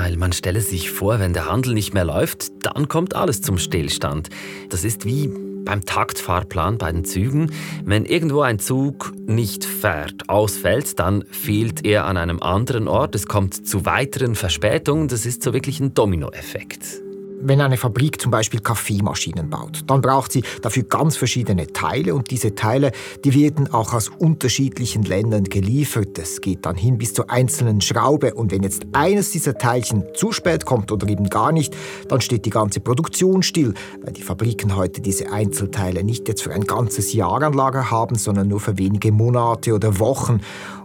Weil 0.00 0.16
man 0.16 0.32
stelle 0.32 0.60
sich 0.60 0.92
vor, 0.92 1.18
wenn 1.18 1.32
der 1.32 1.50
Handel 1.50 1.74
nicht 1.74 1.92
mehr 1.92 2.04
läuft, 2.04 2.52
dann 2.64 2.86
kommt 2.86 3.16
alles 3.16 3.42
zum 3.42 3.58
Stillstand. 3.58 4.28
Das 4.68 4.84
ist 4.84 5.04
wie 5.04 5.28
beim 5.64 5.84
Taktfahrplan 5.84 6.78
bei 6.78 6.92
den 6.92 7.04
Zügen. 7.04 7.50
Wenn 7.84 8.04
irgendwo 8.04 8.42
ein 8.42 8.60
Zug 8.60 9.12
nicht 9.26 9.64
fährt, 9.64 10.28
ausfällt, 10.28 11.00
dann 11.00 11.24
fehlt 11.32 11.84
er 11.84 12.04
an 12.04 12.16
einem 12.16 12.40
anderen 12.40 12.86
Ort. 12.86 13.16
Es 13.16 13.26
kommt 13.26 13.66
zu 13.66 13.86
weiteren 13.86 14.36
Verspätungen. 14.36 15.08
Das 15.08 15.26
ist 15.26 15.42
so 15.42 15.52
wirklich 15.52 15.80
ein 15.80 15.94
Dominoeffekt. 15.94 17.07
Wenn 17.40 17.60
eine 17.60 17.76
Fabrik 17.76 18.20
zum 18.20 18.32
Beispiel 18.32 18.58
Kaffeemaschinen 18.58 19.48
baut, 19.48 19.82
dann 19.86 20.00
braucht 20.00 20.32
sie 20.32 20.42
dafür 20.60 20.82
ganz 20.82 21.16
verschiedene 21.16 21.68
Teile 21.68 22.14
und 22.16 22.32
diese 22.32 22.56
Teile, 22.56 22.90
die 23.24 23.32
werden 23.32 23.72
auch 23.72 23.94
aus 23.94 24.08
unterschiedlichen 24.08 25.04
Ländern 25.04 25.44
geliefert. 25.44 26.18
Es 26.18 26.40
geht 26.40 26.66
dann 26.66 26.74
hin 26.74 26.98
bis 26.98 27.14
zur 27.14 27.30
einzelnen 27.30 27.80
Schraube 27.80 28.34
und 28.34 28.50
wenn 28.50 28.64
jetzt 28.64 28.86
eines 28.92 29.30
dieser 29.30 29.56
Teilchen 29.56 30.04
zu 30.14 30.32
spät 30.32 30.66
kommt 30.66 30.90
oder 30.90 31.08
eben 31.08 31.28
gar 31.28 31.52
nicht, 31.52 31.76
dann 32.08 32.20
steht 32.20 32.44
die 32.44 32.50
ganze 32.50 32.80
Produktion 32.80 33.44
still, 33.44 33.72
weil 34.02 34.12
die 34.14 34.22
Fabriken 34.22 34.74
heute 34.74 35.00
diese 35.00 35.30
Einzelteile 35.30 36.02
nicht 36.02 36.26
jetzt 36.26 36.42
für 36.42 36.52
ein 36.52 36.64
ganzes 36.64 37.12
Jahr 37.12 37.40
an 37.42 37.52
Lager 37.52 37.92
haben, 37.92 38.16
sondern 38.16 38.48
nur 38.48 38.58
für 38.58 38.78
wenige 38.78 39.12
Monate 39.12 39.74
oder 39.74 40.00
Wochen. 40.00 40.40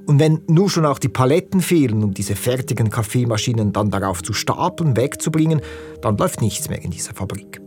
Und 0.06 0.20
wenn 0.20 0.42
nur 0.48 0.70
schon 0.70 0.86
auch 0.86 1.00
die 1.00 1.10
Paletten 1.10 1.62
fehlen, 1.62 2.04
um 2.04 2.14
diese 2.14 2.36
fertigen 2.36 2.90
Kaffeemaschinen 2.90 3.72
dann 3.72 3.90
darauf 3.90 4.22
zu 4.22 4.34
stapeln, 4.34 4.98
wegzubringen, 4.98 5.62
dann 6.02 6.18
läuft 6.18 6.42
nichts 6.42 6.70
mehr 6.70 6.82
in 6.82 6.92
dieser 6.92 7.14
Fabrik. 7.14 7.62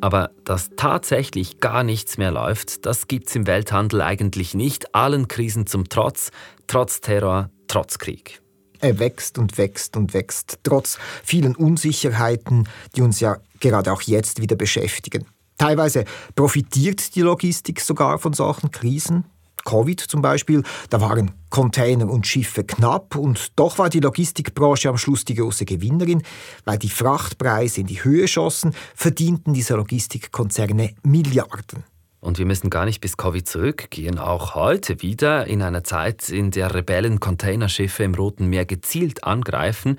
Aber 0.00 0.30
dass 0.44 0.70
tatsächlich 0.76 1.60
gar 1.60 1.82
nichts 1.82 2.18
mehr 2.18 2.30
läuft, 2.30 2.84
das 2.84 3.08
gibt's 3.08 3.34
im 3.34 3.46
Welthandel 3.46 4.02
eigentlich 4.02 4.54
nicht, 4.54 4.94
allen 4.94 5.28
Krisen 5.28 5.66
zum 5.66 5.88
Trotz, 5.88 6.30
trotz 6.66 7.00
Terror, 7.00 7.50
trotz 7.68 7.98
Krieg. 7.98 8.42
Er 8.80 8.98
wächst 8.98 9.38
und 9.38 9.56
wächst 9.56 9.96
und 9.96 10.12
wächst, 10.12 10.58
trotz 10.62 10.98
vielen 11.22 11.56
Unsicherheiten, 11.56 12.68
die 12.94 13.00
uns 13.00 13.18
ja 13.18 13.38
gerade 13.60 13.90
auch 13.92 14.02
jetzt 14.02 14.42
wieder 14.42 14.56
beschäftigen. 14.56 15.26
Teilweise 15.56 16.04
profitiert 16.34 17.14
die 17.14 17.22
Logistik 17.22 17.80
sogar 17.80 18.18
von 18.18 18.34
solchen 18.34 18.70
Krisen. 18.70 19.24
Covid 19.64 20.00
zum 20.00 20.22
Beispiel, 20.22 20.62
da 20.90 21.00
waren 21.00 21.32
Container 21.50 22.08
und 22.10 22.26
Schiffe 22.26 22.64
knapp 22.64 23.16
und 23.16 23.52
doch 23.56 23.78
war 23.78 23.88
die 23.88 24.00
Logistikbranche 24.00 24.88
am 24.88 24.98
Schluss 24.98 25.24
die 25.24 25.34
große 25.34 25.64
Gewinnerin, 25.64 26.22
weil 26.64 26.78
die 26.78 26.88
Frachtpreise 26.88 27.80
in 27.80 27.86
die 27.86 28.02
Höhe 28.02 28.28
schossen, 28.28 28.74
verdienten 28.94 29.54
diese 29.54 29.74
Logistikkonzerne 29.74 30.94
Milliarden. 31.02 31.84
Und 32.24 32.38
wir 32.38 32.46
müssen 32.46 32.70
gar 32.70 32.86
nicht 32.86 33.02
bis 33.02 33.18
Covid 33.18 33.46
zurückgehen. 33.46 34.18
Auch 34.18 34.54
heute 34.54 35.02
wieder, 35.02 35.46
in 35.46 35.60
einer 35.60 35.84
Zeit, 35.84 36.30
in 36.30 36.50
der 36.50 36.74
Rebellen 36.74 37.20
Containerschiffe 37.20 38.02
im 38.02 38.14
Roten 38.14 38.46
Meer 38.46 38.64
gezielt 38.64 39.24
angreifen. 39.24 39.98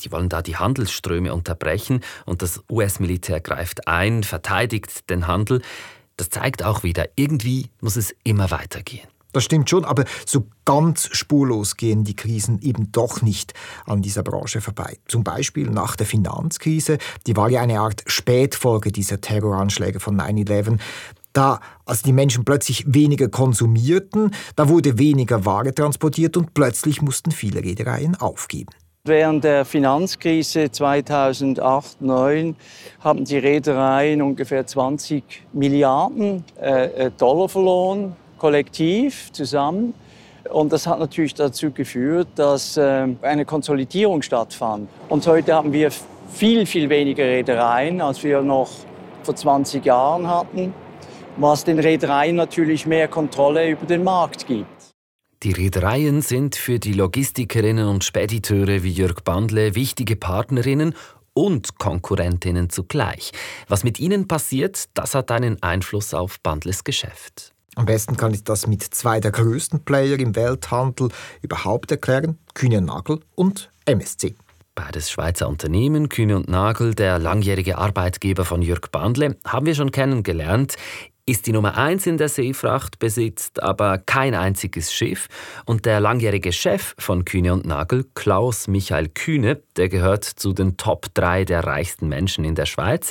Die 0.00 0.10
wollen 0.10 0.28
da 0.28 0.42
die 0.42 0.56
Handelsströme 0.56 1.32
unterbrechen 1.32 2.00
und 2.24 2.42
das 2.42 2.64
US-Militär 2.68 3.40
greift 3.40 3.86
ein, 3.86 4.24
verteidigt 4.24 5.08
den 5.08 5.28
Handel. 5.28 5.62
Das 6.16 6.30
zeigt 6.30 6.64
auch 6.64 6.82
wieder, 6.82 7.06
irgendwie 7.16 7.70
muss 7.80 7.96
es 7.96 8.14
immer 8.24 8.50
weitergehen. 8.50 9.08
Das 9.32 9.44
stimmt 9.44 9.68
schon, 9.68 9.84
aber 9.84 10.04
so 10.24 10.46
ganz 10.64 11.10
spurlos 11.12 11.76
gehen 11.76 12.04
die 12.04 12.16
Krisen 12.16 12.58
eben 12.62 12.90
doch 12.90 13.20
nicht 13.20 13.52
an 13.84 14.00
dieser 14.00 14.22
Branche 14.22 14.62
vorbei. 14.62 14.96
Zum 15.08 15.24
Beispiel 15.24 15.68
nach 15.68 15.94
der 15.94 16.06
Finanzkrise, 16.06 16.96
die 17.26 17.36
war 17.36 17.50
ja 17.50 17.60
eine 17.60 17.80
Art 17.80 18.02
Spätfolge 18.06 18.92
dieser 18.92 19.20
Terroranschläge 19.20 20.00
von 20.00 20.18
9-11. 20.18 20.78
Da, 21.34 21.60
als 21.84 22.00
die 22.00 22.14
Menschen 22.14 22.46
plötzlich 22.46 22.86
weniger 22.86 23.28
konsumierten, 23.28 24.30
da 24.54 24.70
wurde 24.70 24.98
weniger 24.98 25.44
Ware 25.44 25.74
transportiert 25.74 26.38
und 26.38 26.54
plötzlich 26.54 27.02
mussten 27.02 27.30
viele 27.30 27.62
Reedereien 27.62 28.16
aufgeben. 28.16 28.72
Während 29.08 29.44
der 29.44 29.64
Finanzkrise 29.64 30.62
2008-2009 30.62 32.56
haben 33.04 33.24
die 33.24 33.38
Reedereien 33.38 34.20
ungefähr 34.20 34.66
20 34.66 35.22
Milliarden 35.52 36.42
äh, 36.60 36.86
äh, 36.86 37.10
Dollar 37.16 37.48
verloren, 37.48 38.16
kollektiv 38.36 39.30
zusammen. 39.30 39.94
Und 40.50 40.72
das 40.72 40.88
hat 40.88 40.98
natürlich 40.98 41.34
dazu 41.34 41.70
geführt, 41.70 42.26
dass 42.34 42.76
äh, 42.76 43.06
eine 43.22 43.44
Konsolidierung 43.44 44.22
stattfand. 44.22 44.88
Und 45.08 45.24
heute 45.28 45.54
haben 45.54 45.72
wir 45.72 45.92
viel, 46.32 46.66
viel 46.66 46.88
weniger 46.88 47.22
Reedereien, 47.22 48.00
als 48.00 48.24
wir 48.24 48.42
noch 48.42 48.70
vor 49.22 49.36
20 49.36 49.84
Jahren 49.84 50.28
hatten, 50.28 50.74
was 51.36 51.62
den 51.62 51.78
Reedereien 51.78 52.34
natürlich 52.34 52.86
mehr 52.86 53.06
Kontrolle 53.06 53.70
über 53.70 53.86
den 53.86 54.02
Markt 54.02 54.48
gibt. 54.48 54.75
Die 55.42 55.52
Reedereien 55.52 56.22
sind 56.22 56.56
für 56.56 56.78
die 56.78 56.94
Logistikerinnen 56.94 57.86
und 57.86 58.04
Spediteure 58.04 58.82
wie 58.82 58.90
Jörg 58.90 59.22
Bandle 59.22 59.74
wichtige 59.74 60.16
Partnerinnen 60.16 60.94
und 61.34 61.78
Konkurrentinnen 61.78 62.70
zugleich. 62.70 63.32
Was 63.68 63.84
mit 63.84 64.00
ihnen 64.00 64.26
passiert, 64.28 64.86
das 64.94 65.14
hat 65.14 65.30
einen 65.30 65.62
Einfluss 65.62 66.14
auf 66.14 66.40
Bandles 66.40 66.84
Geschäft. 66.84 67.52
Am 67.74 67.84
besten 67.84 68.16
kann 68.16 68.32
ich 68.32 68.44
das 68.44 68.66
mit 68.66 68.82
zwei 68.82 69.20
der 69.20 69.32
größten 69.32 69.84
Player 69.84 70.18
im 70.18 70.34
Welthandel 70.34 71.10
überhaupt 71.42 71.90
erklären, 71.90 72.38
Kühne 72.54 72.80
Nagel 72.80 73.20
und 73.34 73.70
MSC. 73.84 74.34
Beides 74.74 75.10
Schweizer 75.10 75.48
Unternehmen, 75.48 76.08
Kühne 76.08 76.36
und 76.36 76.48
Nagel, 76.48 76.94
der 76.94 77.18
langjährige 77.18 77.76
Arbeitgeber 77.76 78.46
von 78.46 78.62
Jörg 78.62 78.90
Bandle, 78.90 79.36
haben 79.44 79.66
wir 79.66 79.74
schon 79.74 79.90
kennengelernt 79.90 80.76
ist 81.28 81.48
die 81.48 81.52
Nummer 81.52 81.76
1 81.76 82.06
in 82.06 82.18
der 82.18 82.28
Seefracht, 82.28 83.00
besitzt 83.00 83.60
aber 83.60 83.98
kein 83.98 84.32
einziges 84.34 84.92
Schiff. 84.92 85.26
Und 85.64 85.84
der 85.84 85.98
langjährige 85.98 86.52
Chef 86.52 86.94
von 86.98 87.24
Kühne 87.24 87.52
und 87.52 87.66
Nagel, 87.66 88.06
Klaus 88.14 88.68
Michael 88.68 89.08
Kühne, 89.08 89.60
der 89.76 89.88
gehört 89.88 90.22
zu 90.22 90.52
den 90.52 90.76
Top 90.76 91.12
3 91.14 91.44
der 91.44 91.64
reichsten 91.64 92.08
Menschen 92.08 92.44
in 92.44 92.54
der 92.54 92.66
Schweiz. 92.66 93.10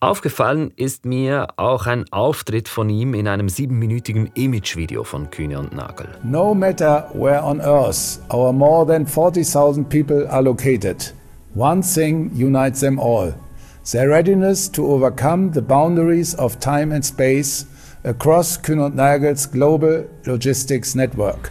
Aufgefallen 0.00 0.72
ist 0.74 1.06
mir 1.06 1.46
auch 1.56 1.86
ein 1.86 2.04
Auftritt 2.10 2.68
von 2.68 2.90
ihm 2.90 3.14
in 3.14 3.28
einem 3.28 3.48
siebenminütigen 3.48 4.32
Imagevideo 4.34 5.04
von 5.04 5.30
Kühne 5.30 5.60
und 5.60 5.72
Nagel. 5.72 6.08
No 6.24 6.54
matter 6.54 7.08
where 7.14 7.42
on 7.42 7.60
earth 7.60 8.20
our 8.32 8.52
more 8.52 8.84
than 8.84 9.06
40,000 9.06 9.88
people 9.88 10.28
are 10.28 10.42
located, 10.42 11.14
one 11.54 11.82
thing 11.82 12.32
unites 12.34 12.80
them 12.80 12.98
all– 12.98 13.32
their 13.90 14.08
readiness 14.08 14.70
to 14.70 14.86
overcome 14.86 15.52
the 15.52 15.62
boundaries 15.62 16.34
of 16.34 16.58
time 16.58 16.94
and 16.94 17.04
space 17.04 17.66
across 18.04 18.60
Kühn 18.60 18.94
Nagels 18.94 19.50
global 19.50 20.04
logistics 20.26 20.94
network. 20.94 21.50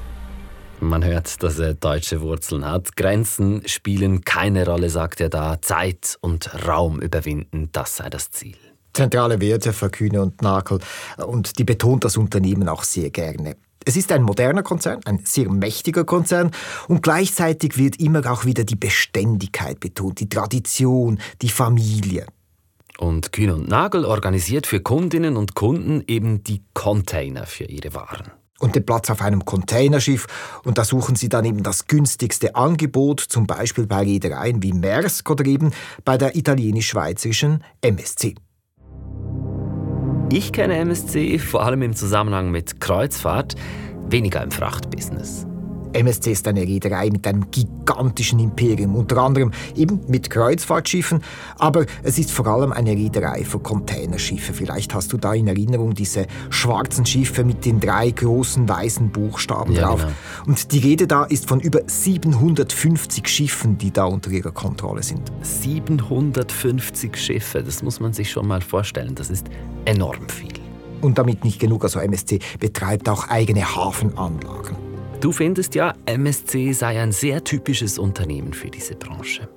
Man 0.80 1.04
hört, 1.04 1.42
dass 1.42 1.60
er 1.60 1.76
deutsche 1.76 2.22
Wurzeln 2.22 2.66
hat. 2.66 2.96
Grenzen 2.98 3.62
spielen 3.68 4.22
keine 4.22 4.66
Rolle, 4.66 4.90
sagt 4.90 5.22
er 5.22 5.30
da. 5.30 5.62
Zeit 5.62 6.18
und 6.20 6.68
Raum 6.68 7.00
überwinden, 7.00 7.70
das 7.72 7.98
sei 7.98 8.10
das 8.10 8.32
Ziel. 8.32 8.58
Zentrale 8.94 9.40
Werte 9.40 9.74
für 9.74 9.90
Kühne 9.90 10.22
und 10.22 10.42
Nagel 10.42 10.80
und 11.26 11.58
die 11.58 11.64
betont 11.64 12.04
das 12.04 12.18
Unternehmen 12.18 12.68
auch 12.68 12.84
sehr 12.84 13.10
gerne. 13.10 13.56
Es 13.86 13.98
ist 13.98 14.12
ein 14.12 14.24
moderner 14.24 14.64
Konzern, 14.64 15.02
ein 15.06 15.22
sehr 15.26 15.50
mächtiger 15.50 16.06
Konzern 16.06 16.52
und 16.88 17.04
gleichzeitig 17.04 17.78
wird 17.78 18.00
immer 18.00 18.32
auch 18.32 18.46
wieder 18.46 18.64
die 18.64 18.76
Beständigkeit 18.76 19.80
betont, 19.80 20.20
die 20.20 20.30
Tradition, 20.30 21.20
die 21.42 21.50
Familie. 21.50 22.26
Und 22.98 23.32
Kühn 23.32 23.50
und 23.50 23.68
Nagel 23.68 24.06
organisiert 24.06 24.68
für 24.68 24.80
Kundinnen 24.80 25.36
und 25.36 25.56
Kunden 25.56 26.04
eben 26.08 26.44
die 26.44 26.64
Container 26.74 27.46
für 27.46 27.66
ihre 27.66 27.94
Waren. 27.94 28.32
Und 28.60 28.76
den 28.76 28.86
Platz 28.86 29.10
auf 29.10 29.22
einem 29.22 29.44
Containerschiff. 29.44 30.28
Und 30.64 30.78
da 30.78 30.86
suchen 30.86 31.16
sie 31.16 31.28
dann 31.28 31.44
eben 31.44 31.64
das 31.64 31.88
günstigste 31.88 32.56
Angebot, 32.56 33.20
zum 33.20 33.46
Beispiel 33.46 33.88
bei 33.88 34.04
Reedereien 34.04 34.64
wie 34.64 34.72
Maersk 34.72 35.30
oder 35.30 35.46
eben 35.46 35.72
bei 36.06 36.18
der 36.18 36.38
italienisch-schweizerischen 36.38 37.64
MSC. 37.82 38.36
Ich 40.36 40.52
kenne 40.52 40.78
MSC 40.78 41.38
vor 41.38 41.64
allem 41.64 41.84
im 41.84 41.96
Zusammenhang 41.96 42.50
mit 42.50 42.82
Kreuzfahrt, 42.82 43.54
weniger 44.10 44.42
im 44.42 44.50
Frachtbusiness. 44.50 45.46
MSC 45.94 46.32
ist 46.32 46.48
eine 46.48 46.62
Reederei 46.62 47.10
mit 47.10 47.26
einem 47.28 47.50
gigantischen 47.52 48.40
Imperium, 48.40 48.96
unter 48.96 49.18
anderem 49.18 49.52
eben 49.76 50.00
mit 50.08 50.30
Kreuzfahrtschiffen, 50.30 51.22
aber 51.58 51.86
es 52.04 52.18
ist 52.18 52.32
vor 52.32 52.48
allem 52.48 52.72
eine 52.72 52.92
Reederei 52.92 53.44
für 53.44 53.60
Containerschiffe. 53.60 54.54
Vielleicht 54.54 54.94
hast 54.94 55.14
du 55.14 55.18
da 55.18 55.34
in 55.34 55.48
Erinnerung 55.48 55.94
diese 55.94 56.28
schwarzen 56.50 57.06
Schiffe 57.06 57.44
mit 57.44 57.66
den 57.66 57.80
drei 57.80 58.10
großen 58.12 58.68
weißen 58.68 59.10
Buchstaben 59.12 59.74
Ja, 59.74 59.88
drauf. 59.88 60.02
genau. 60.02 60.14
Und 60.48 60.72
die 60.72 60.80
Rede 60.80 61.08
da 61.08 61.24
ist 61.26 61.48
von 61.48 61.60
über 61.60 61.82
750 61.86 63.28
Schiffen, 63.28 63.78
die 63.78 63.92
da 63.92 64.06
unter 64.06 64.32
ihrer 64.32 64.52
Kontrolle 64.52 65.04
sind. 65.04 65.32
750 65.42 67.16
Schiffe, 67.18 67.64
das 67.64 67.84
muss 67.84 68.00
man 68.00 68.14
sich 68.14 68.32
schon 68.32 68.48
mal 68.48 68.62
vorstellen. 68.62 69.16
Das 69.16 69.30
ist 69.30 69.48
enorm 69.86 70.28
viel. 70.30 70.54
Und 71.02 71.18
damit 71.18 71.44
nicht 71.44 71.60
genug, 71.60 71.84
also 71.84 72.00
MSC 72.00 72.40
betreibt 72.60 73.10
auch 73.10 73.28
eigene 73.28 73.76
Hafenanlagen. 73.76 74.78
Du 75.24 75.32
findest 75.32 75.74
ja, 75.74 75.94
MSC 76.06 76.74
sei 76.74 77.00
ein 77.00 77.14
sehr 77.14 77.46
typisches 77.46 77.98
Unternehmen 77.98 78.52
für 78.52 78.70
diese 78.70 78.94
Branche. 78.94 79.48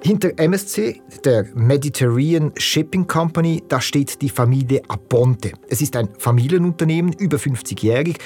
Hinter 0.00 0.30
MSC, 0.38 1.02
der 1.24 1.46
Mediterranean 1.54 2.52
Shipping 2.56 3.08
Company, 3.08 3.64
da 3.68 3.80
steht 3.80 4.22
die 4.22 4.28
Familie 4.28 4.80
Aponte. 4.86 5.52
Es 5.68 5.80
ist 5.80 5.96
ein 5.96 6.08
Familienunternehmen, 6.18 7.12
über 7.14 7.36
50-jährig. 7.36 8.16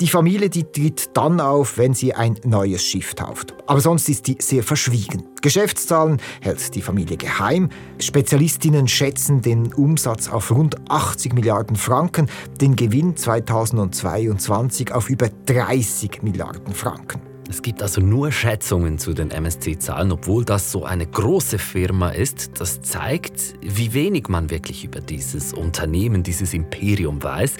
Die 0.00 0.08
Familie, 0.08 0.48
die 0.48 0.64
tritt 0.64 1.10
dann 1.12 1.38
auf, 1.40 1.76
wenn 1.76 1.92
sie 1.92 2.14
ein 2.14 2.38
neues 2.44 2.82
Schiff 2.82 3.14
tauft. 3.14 3.54
Aber 3.66 3.82
sonst 3.82 4.08
ist 4.08 4.26
die 4.26 4.38
sehr 4.40 4.62
verschwiegen. 4.62 5.24
Geschäftszahlen 5.42 6.18
hält 6.40 6.74
die 6.74 6.82
Familie 6.82 7.18
geheim. 7.18 7.68
Spezialistinnen 8.00 8.88
schätzen 8.88 9.42
den 9.42 9.74
Umsatz 9.74 10.28
auf 10.28 10.50
rund 10.50 10.76
80 10.88 11.34
Milliarden 11.34 11.76
Franken, 11.76 12.30
den 12.58 12.74
Gewinn 12.74 13.16
2022 13.16 14.92
auf 14.92 15.10
über 15.10 15.28
30 15.44 16.22
Milliarden 16.22 16.72
Franken. 16.72 17.27
Es 17.50 17.62
gibt 17.62 17.82
also 17.82 18.02
nur 18.02 18.30
Schätzungen 18.30 18.98
zu 18.98 19.14
den 19.14 19.30
MSC-Zahlen, 19.30 20.12
obwohl 20.12 20.44
das 20.44 20.70
so 20.70 20.84
eine 20.84 21.06
große 21.06 21.58
Firma 21.58 22.10
ist. 22.10 22.60
Das 22.60 22.82
zeigt, 22.82 23.54
wie 23.62 23.94
wenig 23.94 24.28
man 24.28 24.50
wirklich 24.50 24.84
über 24.84 25.00
dieses 25.00 25.54
Unternehmen, 25.54 26.22
dieses 26.22 26.52
Imperium 26.52 27.22
weiß. 27.22 27.56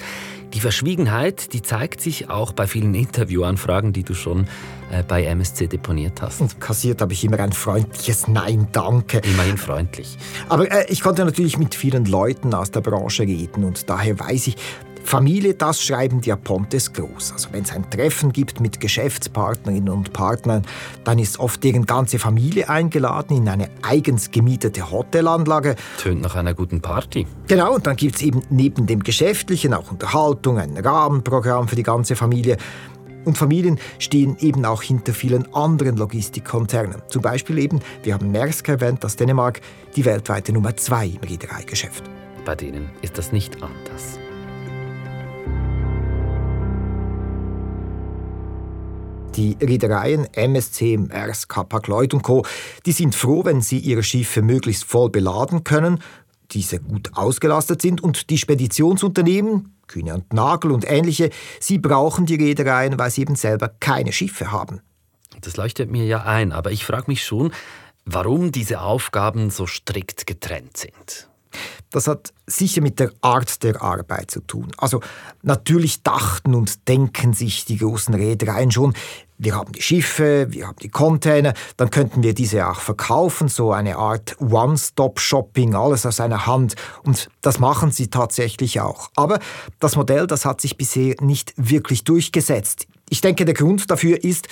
Die 0.53 0.59
Verschwiegenheit, 0.59 1.53
die 1.53 1.63
zeigt 1.63 2.01
sich 2.01 2.29
auch 2.29 2.53
bei 2.53 2.67
vielen 2.67 2.93
Interviewanfragen, 2.93 3.91
die 3.91 4.03
du 4.03 4.13
schon 4.13 4.47
äh, 4.91 5.03
bei 5.03 5.23
MSC 5.23 5.67
deponiert 5.67 6.21
hast. 6.21 6.41
Und 6.41 6.59
kassiert 6.59 7.01
habe 7.01 7.13
ich 7.13 7.23
immer 7.23 7.39
ein 7.39 7.53
freundliches 7.53 8.27
Nein, 8.27 8.67
danke. 8.71 9.19
Immerhin 9.19 9.57
freundlich. 9.57 10.17
Aber 10.49 10.71
äh, 10.71 10.85
ich 10.89 11.01
konnte 11.01 11.25
natürlich 11.25 11.57
mit 11.57 11.73
vielen 11.73 12.05
Leuten 12.05 12.53
aus 12.53 12.69
der 12.69 12.81
Branche 12.81 13.23
reden 13.23 13.63
und 13.63 13.89
daher 13.89 14.19
weiß 14.19 14.47
ich, 14.47 14.55
Familie, 15.09 15.55
das 15.55 15.81
schreiben 15.81 16.21
die 16.21 16.31
Apontes 16.31 16.93
groß. 16.93 17.31
Also 17.31 17.49
wenn 17.51 17.63
es 17.63 17.71
ein 17.71 17.89
Treffen 17.89 18.31
gibt 18.31 18.59
mit 18.59 18.79
Geschäftspartnerinnen 18.79 19.89
und 19.89 20.13
Partnern, 20.13 20.61
dann 21.03 21.17
ist 21.17 21.39
oft 21.39 21.63
deren 21.63 21.87
ganze 21.87 22.19
Familie 22.19 22.69
eingeladen 22.69 23.35
in 23.35 23.49
eine 23.49 23.71
eigens 23.81 24.29
gemietete 24.29 24.91
Hotelanlage. 24.91 25.77
Tönt 25.97 26.21
nach 26.21 26.35
einer 26.35 26.53
guten 26.53 26.79
Party. 26.79 27.25
Genau, 27.47 27.73
und 27.73 27.87
dann 27.87 27.95
gibt 27.95 28.17
es 28.17 28.21
eben 28.21 28.43
neben 28.51 28.85
dem 28.85 29.01
Geschäftlichen 29.01 29.73
auch 29.73 29.89
Unterhaltung, 29.89 30.59
ein 30.59 30.77
Rahmenprogramm 30.77 31.67
für 31.67 31.75
die 31.75 31.81
ganze 31.81 32.15
Familie. 32.15 32.57
Und 33.25 33.35
Familien 33.35 33.79
stehen 33.97 34.37
eben 34.39 34.63
auch 34.63 34.83
hinter 34.83 35.13
vielen 35.13 35.51
anderen 35.55 35.97
Logistikkonzernen. 35.97 37.01
Zum 37.07 37.23
Beispiel 37.23 37.57
eben, 37.57 37.79
wir 38.03 38.13
haben 38.13 38.31
Maersk 38.31 38.69
erwähnt, 38.69 39.03
aus 39.03 39.15
Dänemark, 39.15 39.61
die 39.95 40.05
weltweite 40.05 40.53
Nummer 40.53 40.77
zwei 40.77 41.07
im 41.07 41.27
Reedereigeschäft. 41.27 42.03
Bei 42.45 42.53
denen 42.53 42.91
ist 43.01 43.17
das 43.17 43.31
nicht 43.31 43.55
anders. 43.63 44.19
Die 49.39 49.55
Reedereien 49.61 50.27
MSC, 50.33 50.97
Maersk, 50.97 51.55
Hapag-Lloyd 51.55 52.13
und 52.13 52.23
Co., 52.23 52.45
die 52.85 52.91
sind 52.91 53.15
froh, 53.15 53.45
wenn 53.45 53.61
sie 53.61 53.77
ihre 53.77 54.03
Schiffe 54.03 54.41
möglichst 54.41 54.83
voll 54.83 55.09
beladen 55.09 55.63
können, 55.63 56.03
diese 56.51 56.81
gut 56.81 57.11
ausgelastet 57.13 57.81
sind 57.81 58.01
und 58.01 58.31
die 58.31 58.37
Speditionsunternehmen, 58.37 59.77
Kühne 59.87 60.15
und 60.15 60.33
Nagel 60.33 60.71
und 60.71 60.83
ähnliche, 60.85 61.29
sie 61.61 61.77
brauchen 61.77 62.25
die 62.25 62.35
Reedereien, 62.35 62.99
weil 62.99 63.11
sie 63.11 63.21
eben 63.21 63.35
selber 63.35 63.71
keine 63.79 64.11
Schiffe 64.11 64.51
haben. 64.51 64.81
Das 65.39 65.55
leuchtet 65.55 65.89
mir 65.89 66.03
ja 66.03 66.23
ein, 66.23 66.51
aber 66.51 66.73
ich 66.73 66.83
frage 66.83 67.05
mich 67.07 67.23
schon, 67.23 67.53
warum 68.03 68.51
diese 68.51 68.81
Aufgaben 68.81 69.51
so 69.51 69.67
strikt 69.67 70.27
getrennt 70.27 70.75
sind. 70.75 71.28
Das 71.91 72.07
hat 72.07 72.33
sicher 72.45 72.81
mit 72.81 72.99
der 72.99 73.11
Art 73.21 73.63
der 73.63 73.81
Arbeit 73.81 74.29
zu 74.29 74.41
tun. 74.41 74.71
Also 74.77 75.01
natürlich 75.41 76.03
dachten 76.03 76.53
und 76.53 76.87
denken 76.87 77.33
sich 77.33 77.65
die 77.65 77.77
großen 77.77 78.13
Reedereien 78.13 78.71
schon, 78.71 78.93
wir 79.39 79.55
haben 79.55 79.71
die 79.71 79.81
Schiffe, 79.81 80.47
wir 80.49 80.67
haben 80.67 80.75
die 80.81 80.89
Container, 80.89 81.53
dann 81.77 81.89
könnten 81.89 82.23
wir 82.23 82.33
diese 82.33 82.67
auch 82.67 82.81
verkaufen, 82.81 83.47
so 83.47 83.71
eine 83.71 83.95
Art 83.95 84.35
One-Stop-Shopping, 84.41 85.75
alles 85.75 86.05
aus 86.05 86.19
einer 86.19 86.45
Hand. 86.45 86.75
Und 87.03 87.29
das 87.41 87.57
machen 87.57 87.91
sie 87.91 88.09
tatsächlich 88.09 88.81
auch. 88.81 89.09
Aber 89.15 89.39
das 89.79 89.95
Modell, 89.95 90.27
das 90.27 90.43
hat 90.43 90.59
sich 90.59 90.77
bisher 90.77 91.15
nicht 91.21 91.53
wirklich 91.55 92.03
durchgesetzt. 92.03 92.85
Ich 93.09 93.21
denke, 93.21 93.45
der 93.45 93.55
Grund 93.55 93.89
dafür 93.89 94.23
ist, 94.23 94.47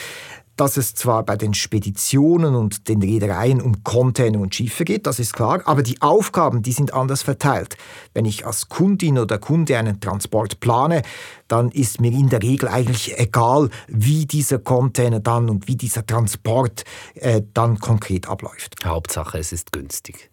dass 0.57 0.77
es 0.77 0.93
zwar 0.95 1.23
bei 1.23 1.35
den 1.35 1.53
Speditionen 1.53 2.55
und 2.55 2.87
den 2.87 3.01
Reedereien 3.01 3.61
um 3.61 3.83
Container 3.83 4.39
und 4.39 4.53
Schiffe 4.53 4.83
geht, 4.85 5.07
das 5.07 5.19
ist 5.19 5.33
klar, 5.33 5.61
aber 5.65 5.83
die 5.83 6.01
Aufgaben, 6.01 6.61
die 6.63 6.71
sind 6.71 6.93
anders 6.93 7.21
verteilt. 7.21 7.77
Wenn 8.13 8.25
ich 8.25 8.45
als 8.45 8.67
Kundin 8.67 9.17
oder 9.17 9.37
Kunde 9.37 9.77
einen 9.77 9.99
Transport 9.99 10.59
plane, 10.59 11.03
dann 11.47 11.69
ist 11.69 12.01
mir 12.01 12.11
in 12.11 12.29
der 12.29 12.41
Regel 12.41 12.67
eigentlich 12.67 13.17
egal, 13.17 13.69
wie 13.87 14.25
dieser 14.25 14.59
Container 14.59 15.19
dann 15.19 15.49
und 15.49 15.67
wie 15.67 15.75
dieser 15.75 16.05
Transport 16.05 16.83
äh, 17.15 17.41
dann 17.53 17.79
konkret 17.79 18.27
abläuft. 18.27 18.75
Hauptsache, 18.83 19.37
es 19.37 19.51
ist 19.51 19.71
günstig. 19.71 20.29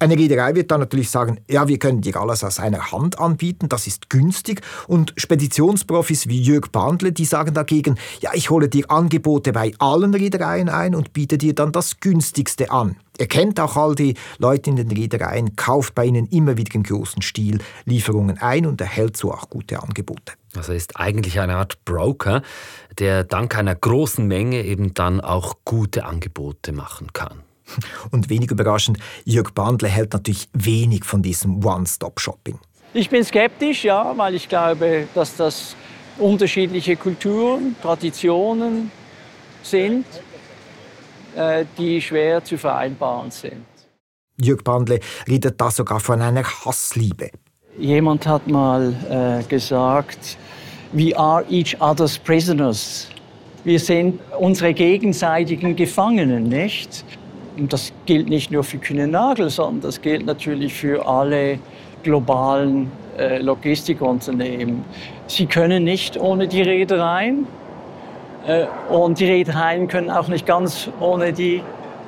Eine 0.00 0.16
Reederei 0.16 0.54
wird 0.54 0.70
dann 0.70 0.78
natürlich 0.78 1.10
sagen, 1.10 1.40
ja, 1.50 1.66
wir 1.66 1.80
können 1.80 2.02
dir 2.02 2.16
alles 2.16 2.44
aus 2.44 2.60
einer 2.60 2.92
Hand 2.92 3.18
anbieten, 3.18 3.68
das 3.68 3.88
ist 3.88 4.08
günstig. 4.08 4.60
Und 4.86 5.12
Speditionsprofis 5.16 6.28
wie 6.28 6.40
Jörg 6.40 6.68
Bandle, 6.70 7.10
die 7.10 7.24
sagen 7.24 7.52
dagegen, 7.52 7.96
ja, 8.20 8.30
ich 8.32 8.48
hole 8.48 8.68
dir 8.68 8.88
Angebote 8.92 9.52
bei 9.52 9.72
allen 9.80 10.14
Reedereien 10.14 10.68
ein 10.68 10.94
und 10.94 11.12
biete 11.12 11.36
dir 11.36 11.52
dann 11.52 11.72
das 11.72 11.98
günstigste 11.98 12.70
an. 12.70 12.94
Er 13.18 13.26
kennt 13.26 13.58
auch 13.58 13.74
all 13.74 13.96
die 13.96 14.14
Leute 14.38 14.70
in 14.70 14.76
den 14.76 14.92
Reedereien, 14.92 15.56
kauft 15.56 15.96
bei 15.96 16.04
ihnen 16.04 16.26
immer 16.26 16.56
wieder 16.56 16.76
im 16.76 16.84
großen 16.84 17.20
Stil 17.20 17.58
Lieferungen 17.84 18.38
ein 18.38 18.66
und 18.66 18.80
erhält 18.80 19.16
so 19.16 19.32
auch 19.32 19.50
gute 19.50 19.82
Angebote. 19.82 20.34
Also 20.56 20.72
ist 20.72 20.96
eigentlich 20.96 21.40
eine 21.40 21.56
Art 21.56 21.84
Broker, 21.84 22.42
der 22.98 23.24
dank 23.24 23.58
einer 23.58 23.74
großen 23.74 24.24
Menge 24.24 24.64
eben 24.64 24.94
dann 24.94 25.20
auch 25.20 25.56
gute 25.64 26.04
Angebote 26.04 26.70
machen 26.70 27.12
kann. 27.12 27.42
Und 28.10 28.30
wenig 28.30 28.50
überraschend, 28.50 28.98
Jörg 29.24 29.52
Bandle 29.52 29.88
hält 29.88 30.12
natürlich 30.12 30.48
wenig 30.52 31.04
von 31.04 31.22
diesem 31.22 31.64
One-Stop-Shopping. 31.64 32.58
Ich 32.94 33.10
bin 33.10 33.22
skeptisch, 33.24 33.84
ja, 33.84 34.12
weil 34.16 34.34
ich 34.34 34.48
glaube, 34.48 35.06
dass 35.14 35.36
das 35.36 35.76
unterschiedliche 36.18 36.96
Kulturen, 36.96 37.76
Traditionen 37.82 38.90
sind, 39.62 40.06
äh, 41.36 41.64
die 41.76 42.00
schwer 42.00 42.42
zu 42.42 42.56
vereinbaren 42.56 43.30
sind. 43.30 43.64
Jörg 44.40 44.62
Bandle 44.62 45.00
redet 45.28 45.60
da 45.60 45.70
sogar 45.70 46.00
von 46.00 46.20
einer 46.22 46.44
Hassliebe. 46.44 47.30
Jemand 47.78 48.26
hat 48.26 48.46
mal 48.48 48.94
äh, 49.10 49.44
gesagt, 49.48 50.36
we 50.92 51.16
are 51.16 51.44
each 51.50 51.80
other's 51.80 52.18
prisoners. 52.18 53.08
Wir 53.64 53.78
sind 53.78 54.20
unsere 54.38 54.72
gegenseitigen 54.72 55.76
Gefangenen, 55.76 56.44
nicht? 56.44 57.04
Und 57.58 57.72
das 57.72 57.92
gilt 58.06 58.28
nicht 58.28 58.50
nur 58.50 58.62
für 58.64 58.78
Kühne 58.78 59.08
Nagel, 59.08 59.50
sondern 59.50 59.80
das 59.80 60.00
gilt 60.00 60.24
natürlich 60.26 60.72
für 60.74 61.06
alle 61.06 61.58
globalen 62.02 62.90
äh, 63.18 63.38
Logistikunternehmen. 63.38 64.84
Sie 65.26 65.46
können 65.46 65.84
nicht 65.84 66.16
ohne 66.16 66.46
die 66.46 66.62
Reedereien 66.62 67.46
äh, 68.46 68.66
und 68.88 69.18
die 69.18 69.26
Reedereien 69.26 69.88
können 69.88 70.10
auch 70.10 70.28
nicht 70.28 70.46
ganz 70.46 70.88
ohne 71.00 71.32
die 71.32 71.62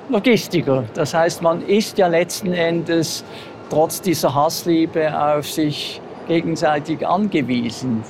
Logistiker. 0.09 0.85
Das 0.95 1.15
heißt, 1.15 1.43
man 1.43 1.63
ist 1.67 1.99
ja 1.99 2.07
letzten 2.07 2.53
Endes 2.53 3.25
trotz 3.71 4.01
dieser 4.01 4.35
Hassliebe 4.35 5.19
auf 5.19 5.49
sich 5.49 6.01
gegenseitig 6.29 7.07
angewiesen. 7.07 8.03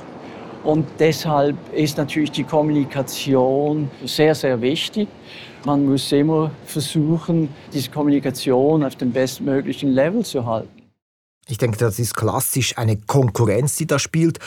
Und 0.63 0.85
deshalb 0.99 1.55
ist 1.73 1.97
natürlich 1.97 2.31
die 2.31 2.43
Kommunikation 2.43 3.89
sehr, 4.05 4.35
sehr 4.35 4.61
wichtig. 4.61 5.07
Man 5.65 5.85
muss 5.85 6.11
immer 6.11 6.51
versuchen, 6.65 7.49
diese 7.73 7.89
Kommunikation 7.89 8.83
auf 8.83 8.95
dem 8.95 9.11
bestmöglichen 9.11 9.91
Level 9.91 10.23
zu 10.23 10.45
halten. 10.45 10.69
Ich 11.47 11.57
denke, 11.57 11.77
das 11.77 11.99
ist 11.99 12.15
klassisch 12.15 12.77
eine 12.77 12.97
Konkurrenz, 12.97 13.75
die 13.75 13.87
da 13.87 13.99
spielt. 13.99 14.39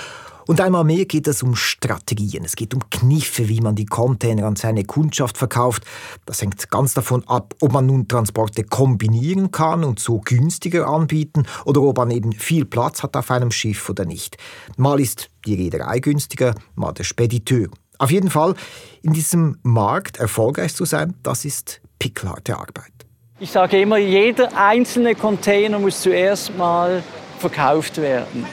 Und 0.47 0.61
einmal 0.61 0.85
mehr 0.85 1.05
geht 1.07 1.27
es 1.27 1.43
um 1.43 1.57
Strategien. 1.57 2.45
Es 2.45 2.57
geht 2.57 2.75
um 2.75 2.89
Kniffe, 2.91 3.49
wie 3.49 3.61
man 3.61 3.75
die 3.75 3.87
Container 3.87 4.47
an 4.47 4.57
seine 4.57 4.85
Kundschaft 4.85 5.39
verkauft. 5.39 5.85
Das 6.27 6.43
hängt 6.43 6.71
ganz 6.71 6.95
davon 6.95 7.27
ab, 7.27 7.55
ob 7.61 7.73
man 7.73 7.87
nun 7.87 8.09
Transporte 8.09 8.65
kombinieren 8.65 9.51
kann 9.51 9.85
und 9.85 9.99
so 9.99 10.21
günstiger 10.21 10.87
anbieten 10.87 11.47
oder 11.65 11.83
ob 11.83 11.97
man 11.97 12.11
eben 12.11 12.33
viel 12.33 12.65
Platz 12.65 13.03
hat 13.03 13.17
auf 13.17 13.31
einem 13.31 13.51
Schiff 13.51 13.89
oder 13.89 14.05
nicht. 14.05 14.37
Mal 14.77 15.01
ist 15.01 15.31
die 15.47 15.55
Reederei 15.55 15.99
günstiger, 15.99 16.55
mal 16.75 16.93
der 16.93 17.05
Spediteur. 17.05 17.69
Auf 17.99 18.11
jeden 18.11 18.31
Fall, 18.31 18.55
in 19.03 19.13
diesem 19.13 19.59
Markt 19.63 20.19
erfolgreich 20.19 20.75
zu 20.75 20.85
sein, 20.85 21.15
das 21.23 21.45
ist 21.45 21.81
pickelharte 21.99 22.57
Arbeit. 22.57 22.93
Ich 23.41 23.51
sage 23.51 23.81
immer, 23.81 23.99
jeder 23.99 24.57
einzelne 24.57 25.15
Container 25.15 25.79
muss 25.79 26.01
zuerst 26.01 26.57
mal 26.57 27.03
verkauft 27.39 27.99
werden. 27.99 28.47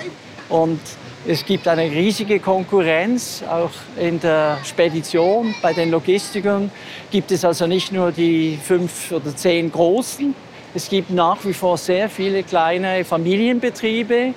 Und 0.50 0.80
es 1.28 1.46
gibt 1.46 1.68
eine 1.68 1.84
riesige 1.84 2.40
Konkurrenz, 2.40 3.44
auch 3.48 3.72
in 3.98 4.20
der 4.20 4.58
Spedition, 4.64 5.54
bei 5.62 5.74
den 5.74 5.92
Logistikern 5.92 6.72
gibt 7.12 7.32
es 7.32 7.46
also 7.46 7.68
nicht 7.68 7.92
nur 7.92 8.12
die 8.12 8.58
fünf 8.62 9.12
oder 9.12 9.36
zehn 9.36 9.72
großen, 9.72 10.34
es 10.74 10.90
gibt 10.90 11.12
nach 11.12 11.44
wie 11.44 11.54
vor 11.54 11.78
sehr 11.78 12.10
viele 12.10 12.44
kleine 12.44 13.04
Familienbetriebe. 13.04 14.34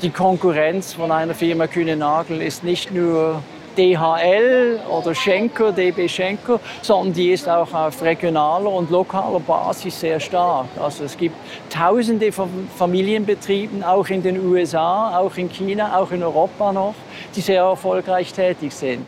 Die 0.00 0.10
Konkurrenz 0.10 0.94
von 0.94 1.12
einer 1.12 1.34
Firma 1.34 1.66
Kühne 1.66 1.96
Nagel 1.96 2.40
ist 2.40 2.64
nicht 2.64 2.92
nur 2.92 3.42
DHL 3.76 4.80
oder 4.88 5.14
Schenker, 5.14 5.72
DB 5.72 6.08
Schenker, 6.08 6.60
sondern 6.82 7.12
die 7.12 7.32
ist 7.32 7.48
auch 7.48 7.72
auf 7.72 8.02
regionaler 8.02 8.70
und 8.70 8.90
lokaler 8.90 9.40
Basis 9.40 10.00
sehr 10.00 10.20
stark. 10.20 10.66
Also 10.80 11.04
es 11.04 11.16
gibt 11.16 11.36
tausende 11.70 12.32
von 12.32 12.48
Familienbetrieben, 12.76 13.82
auch 13.82 14.08
in 14.08 14.22
den 14.22 14.44
USA, 14.44 15.18
auch 15.18 15.36
in 15.36 15.48
China, 15.48 15.98
auch 15.98 16.10
in 16.10 16.22
Europa 16.22 16.72
noch, 16.72 16.94
die 17.34 17.40
sehr 17.40 17.62
erfolgreich 17.62 18.32
tätig 18.32 18.72
sind. 18.72 19.06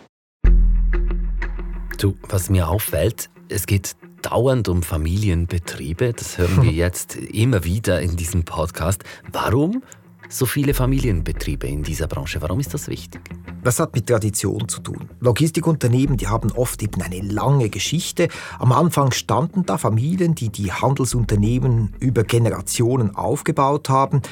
Du, 1.98 2.14
was 2.28 2.48
mir 2.48 2.68
auffällt, 2.68 3.28
es 3.48 3.66
geht 3.66 3.96
dauernd 4.22 4.68
um 4.68 4.82
Familienbetriebe. 4.82 6.12
Das 6.12 6.38
hören 6.38 6.62
wir 6.62 6.72
jetzt 6.86 7.16
immer 7.16 7.64
wieder 7.64 8.00
in 8.00 8.16
diesem 8.16 8.44
Podcast. 8.44 9.02
Warum 9.32 9.82
so 10.28 10.46
viele 10.46 10.74
Familienbetriebe 10.74 11.66
in 11.66 11.82
dieser 11.82 12.06
Branche? 12.06 12.40
Warum 12.42 12.60
ist 12.60 12.74
das 12.74 12.88
wichtig? 12.88 13.20
Das 13.64 13.80
hat 13.80 13.94
mit 13.94 14.06
Tradition 14.06 14.68
zu 14.68 14.80
tun. 14.80 15.08
Logistikunternehmen, 15.20 16.16
die 16.16 16.28
haben 16.28 16.52
oft 16.52 16.82
eben 16.82 17.00
eine 17.02 17.20
lange 17.20 17.70
Geschichte. 17.70 18.28
Am 18.58 18.72
Anfang 18.72 19.12
standen 19.12 19.64
da 19.64 19.78
Familien, 19.78 20.34
die 20.34 20.50
die 20.50 20.72
Handelsunternehmen 20.72 21.94
über 21.98 22.24
Generationen 22.24 23.14
aufgebaut 23.14 23.88
haben. 23.88 24.22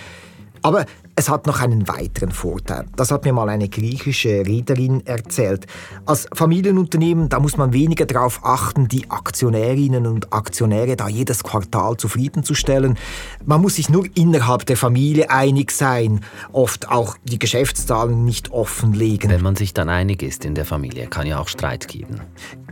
Aber 0.66 0.85
es 1.14 1.31
hat 1.31 1.46
noch 1.46 1.61
einen 1.61 1.87
weiteren 1.87 2.33
Vorteil. 2.33 2.87
Das 2.96 3.12
hat 3.12 3.24
mir 3.24 3.33
mal 3.33 3.48
eine 3.48 3.68
griechische 3.68 4.44
Reederin 4.44 5.07
erzählt. 5.07 5.66
Als 6.05 6.26
Familienunternehmen, 6.35 7.29
da 7.29 7.38
muss 7.38 7.57
man 7.57 7.72
weniger 7.72 8.05
darauf 8.05 8.40
achten, 8.44 8.88
die 8.88 9.09
Aktionärinnen 9.09 10.07
und 10.07 10.33
Aktionäre 10.33 10.96
da 10.96 11.09
jedes 11.09 11.44
Quartal 11.44 11.96
zufriedenzustellen. 11.96 12.98
Man 13.46 13.62
muss 13.62 13.76
sich 13.76 13.88
nur 13.88 14.07
innerhalb 14.14 14.66
der 14.66 14.76
Familie 14.76 15.31
einig 15.31 15.70
sein, 15.70 16.20
oft 16.52 16.90
auch 16.90 17.16
die 17.22 17.38
Geschäftszahlen 17.38 18.24
nicht 18.24 18.50
offenlegen. 18.50 19.31
Wenn 19.31 19.42
man 19.42 19.55
sich 19.55 19.72
dann 19.72 19.88
einig 19.88 20.22
ist 20.22 20.44
in 20.44 20.57
der 20.57 20.64
Familie, 20.64 21.07
kann 21.07 21.29
ja 21.29 21.38
auch 21.38 21.48
Streit 21.48 21.87
geben. 21.87 22.20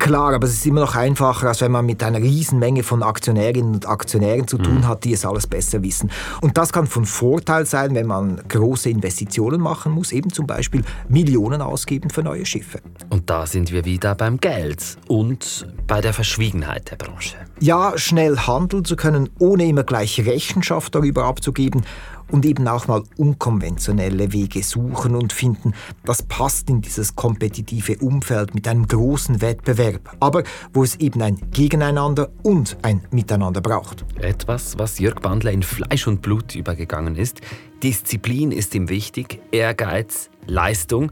Klar, 0.01 0.35
aber 0.35 0.47
es 0.47 0.55
ist 0.55 0.67
immer 0.67 0.81
noch 0.81 0.97
einfacher, 0.97 1.49
als 1.49 1.61
wenn 1.61 1.73
man 1.73 1.87
mit 1.87 2.03
einer 2.03 2.19
Riesenmenge 2.19 2.83
von 2.83 3.05
Aktionärinnen 3.05 3.77
und 3.77 3.89
Aktionären 3.89 4.49
zu 4.49 4.59
tun 4.59 4.79
mhm. 4.79 4.89
hat, 4.89 5.05
die 5.05 5.13
es 5.13 5.25
alles 5.25 5.47
besser 5.47 5.83
wissen. 5.83 6.11
Und 6.43 6.59
das 6.59 6.73
kann 6.73 6.87
von 6.87 7.07
Vorteil 7.07 7.65
sein, 7.85 7.95
wenn 7.95 8.07
man 8.07 8.41
große 8.49 8.89
Investitionen 8.89 9.61
machen 9.61 9.93
muss, 9.93 10.13
eben 10.13 10.33
zum 10.33 10.47
Beispiel 10.47 10.83
Millionen 11.09 11.61
ausgeben 11.61 12.11
für 12.11 12.23
neue 12.23 12.47
Schiffe. 12.47 12.81
Und 13.11 13.29
da 13.31 13.47
sind 13.47 13.73
wir 13.73 13.85
wieder 13.85 14.15
beim 14.15 14.39
Geld 14.39 14.97
und 15.09 15.67
bei 15.87 16.01
der 16.01 16.13
Verschwiegenheit 16.13 16.91
der 16.91 16.97
Branche. 16.97 17.37
Ja, 17.61 17.97
schnell 17.97 18.37
handeln 18.37 18.85
zu 18.85 18.97
können, 18.97 19.29
ohne 19.39 19.67
immer 19.67 19.85
gleich 19.85 20.25
Rechenschaft 20.25 20.95
darüber 20.95 21.25
abzugeben 21.25 21.83
und 22.31 22.45
eben 22.45 22.67
auch 22.69 22.89
mal 22.89 23.03
unkonventionelle 23.17 24.33
Wege 24.33 24.63
suchen 24.63 25.15
und 25.15 25.33
finden. 25.33 25.73
Das 26.05 26.23
passt 26.23 26.71
in 26.71 26.81
dieses 26.81 27.17
kompetitive 27.17 27.99
Umfeld 27.99 28.55
mit 28.55 28.67
einem 28.69 28.87
großen 28.87 29.41
Wettbewerb, 29.41 30.17
aber 30.21 30.45
wo 30.73 30.83
es 30.83 30.97
eben 30.97 31.23
ein 31.23 31.39
Gegeneinander 31.51 32.31
und 32.43 32.77
ein 32.83 33.03
Miteinander 33.11 33.61
braucht. 33.61 34.05
Etwas, 34.21 34.79
was 34.79 34.99
Jörg 34.99 35.21
Bandler 35.21 35.53
in 35.53 35.63
Fleisch 35.63 36.07
und 36.07 36.23
Blut 36.23 36.55
übergegangen 36.55 37.17
ist. 37.17 37.41
Disziplin 37.83 38.53
ist 38.53 38.75
ihm 38.75 38.89
wichtig, 38.89 39.41
Ehrgeiz, 39.53 40.31
Leistung. 40.47 41.11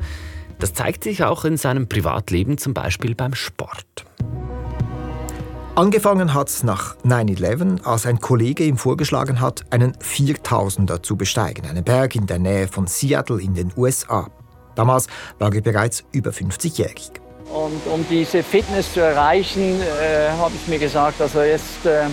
Das 0.58 0.74
zeigt 0.74 1.04
sich 1.04 1.24
auch 1.24 1.44
in 1.44 1.56
seinem 1.56 1.88
Privatleben, 1.88 2.56
zum 2.56 2.72
Beispiel 2.72 3.14
beim 3.14 3.34
Sport. 3.34 4.06
Angefangen 5.74 6.34
hat 6.34 6.50
es 6.50 6.64
nach 6.64 6.96
9-11, 6.98 7.84
als 7.84 8.04
ein 8.04 8.20
Kollege 8.20 8.62
ihm 8.64 8.76
vorgeschlagen 8.76 9.40
hat, 9.40 9.64
einen 9.70 9.94
4000er 9.94 11.02
zu 11.02 11.16
besteigen, 11.16 11.64
einen 11.64 11.82
Berg 11.82 12.14
in 12.14 12.26
der 12.26 12.38
Nähe 12.38 12.68
von 12.68 12.86
Seattle 12.86 13.40
in 13.40 13.54
den 13.54 13.72
USA. 13.74 14.28
Damals 14.74 15.06
war 15.38 15.54
er 15.54 15.62
bereits 15.62 16.04
über 16.12 16.30
50-jährig. 16.30 17.12
Und 17.50 17.90
um 17.90 18.04
diese 18.10 18.42
Fitness 18.42 18.92
zu 18.92 19.00
erreichen, 19.00 19.80
äh, 19.80 20.28
habe 20.38 20.52
ich 20.54 20.68
mir 20.68 20.78
gesagt, 20.78 21.22
also 21.22 21.40
jetzt 21.40 21.86
äh, 21.86 22.04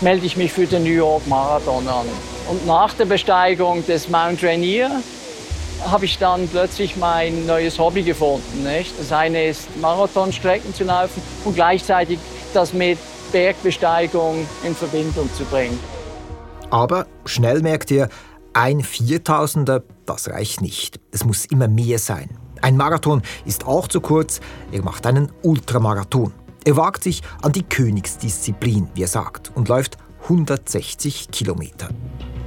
melde 0.00 0.24
ich 0.24 0.36
mich 0.36 0.52
für 0.52 0.66
den 0.66 0.84
New 0.84 0.90
York 0.90 1.26
Marathon 1.26 1.88
an. 1.88 2.06
Und 2.48 2.64
nach 2.68 2.94
der 2.94 3.06
Besteigung 3.06 3.84
des 3.84 4.08
Mount 4.10 4.44
Rainier 4.44 5.02
habe 5.90 6.04
ich 6.04 6.18
dann 6.18 6.46
plötzlich 6.46 6.96
mein 6.96 7.46
neues 7.46 7.80
Hobby 7.80 8.04
gefunden. 8.04 8.62
Nicht? 8.62 8.96
Das 8.96 9.10
eine 9.10 9.46
ist 9.46 9.76
Marathonstrecken 9.80 10.72
zu 10.72 10.84
laufen 10.84 11.20
und 11.44 11.56
gleichzeitig 11.56 12.20
das 12.52 12.72
mit 12.72 12.98
Bergbesteigung 13.32 14.46
in 14.64 14.74
Verbindung 14.74 15.28
zu 15.34 15.44
bringen. 15.44 15.78
Aber 16.70 17.06
schnell 17.24 17.60
merkt 17.60 17.90
ihr, 17.90 18.08
ein 18.54 18.82
Viertausender, 18.82 19.82
das 20.06 20.28
reicht 20.28 20.60
nicht. 20.60 21.00
Es 21.10 21.24
muss 21.24 21.46
immer 21.46 21.68
mehr 21.68 21.98
sein. 21.98 22.30
Ein 22.60 22.76
Marathon 22.76 23.22
ist 23.44 23.66
auch 23.66 23.88
zu 23.88 24.00
kurz. 24.00 24.40
Er 24.70 24.82
macht 24.82 25.06
einen 25.06 25.32
Ultramarathon. 25.42 26.32
Er 26.64 26.76
wagt 26.76 27.02
sich 27.02 27.22
an 27.42 27.52
die 27.52 27.64
Königsdisziplin, 27.64 28.88
wie 28.94 29.02
er 29.02 29.08
sagt, 29.08 29.50
und 29.54 29.68
läuft 29.68 29.96
160 30.24 31.30
Kilometer. 31.32 31.88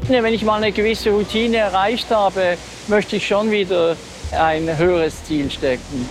Wenn 0.08 0.34
ich 0.34 0.44
mal 0.44 0.62
eine 0.62 0.72
gewisse 0.72 1.10
Routine 1.10 1.58
erreicht 1.58 2.10
habe, 2.12 2.58
möchte 2.88 3.18
ich 3.18 3.28
schon 3.28 3.52
wieder 3.52 3.98
ein 4.32 4.78
höheres 4.78 5.24
Ziel 5.26 5.52
stecken. 5.52 6.08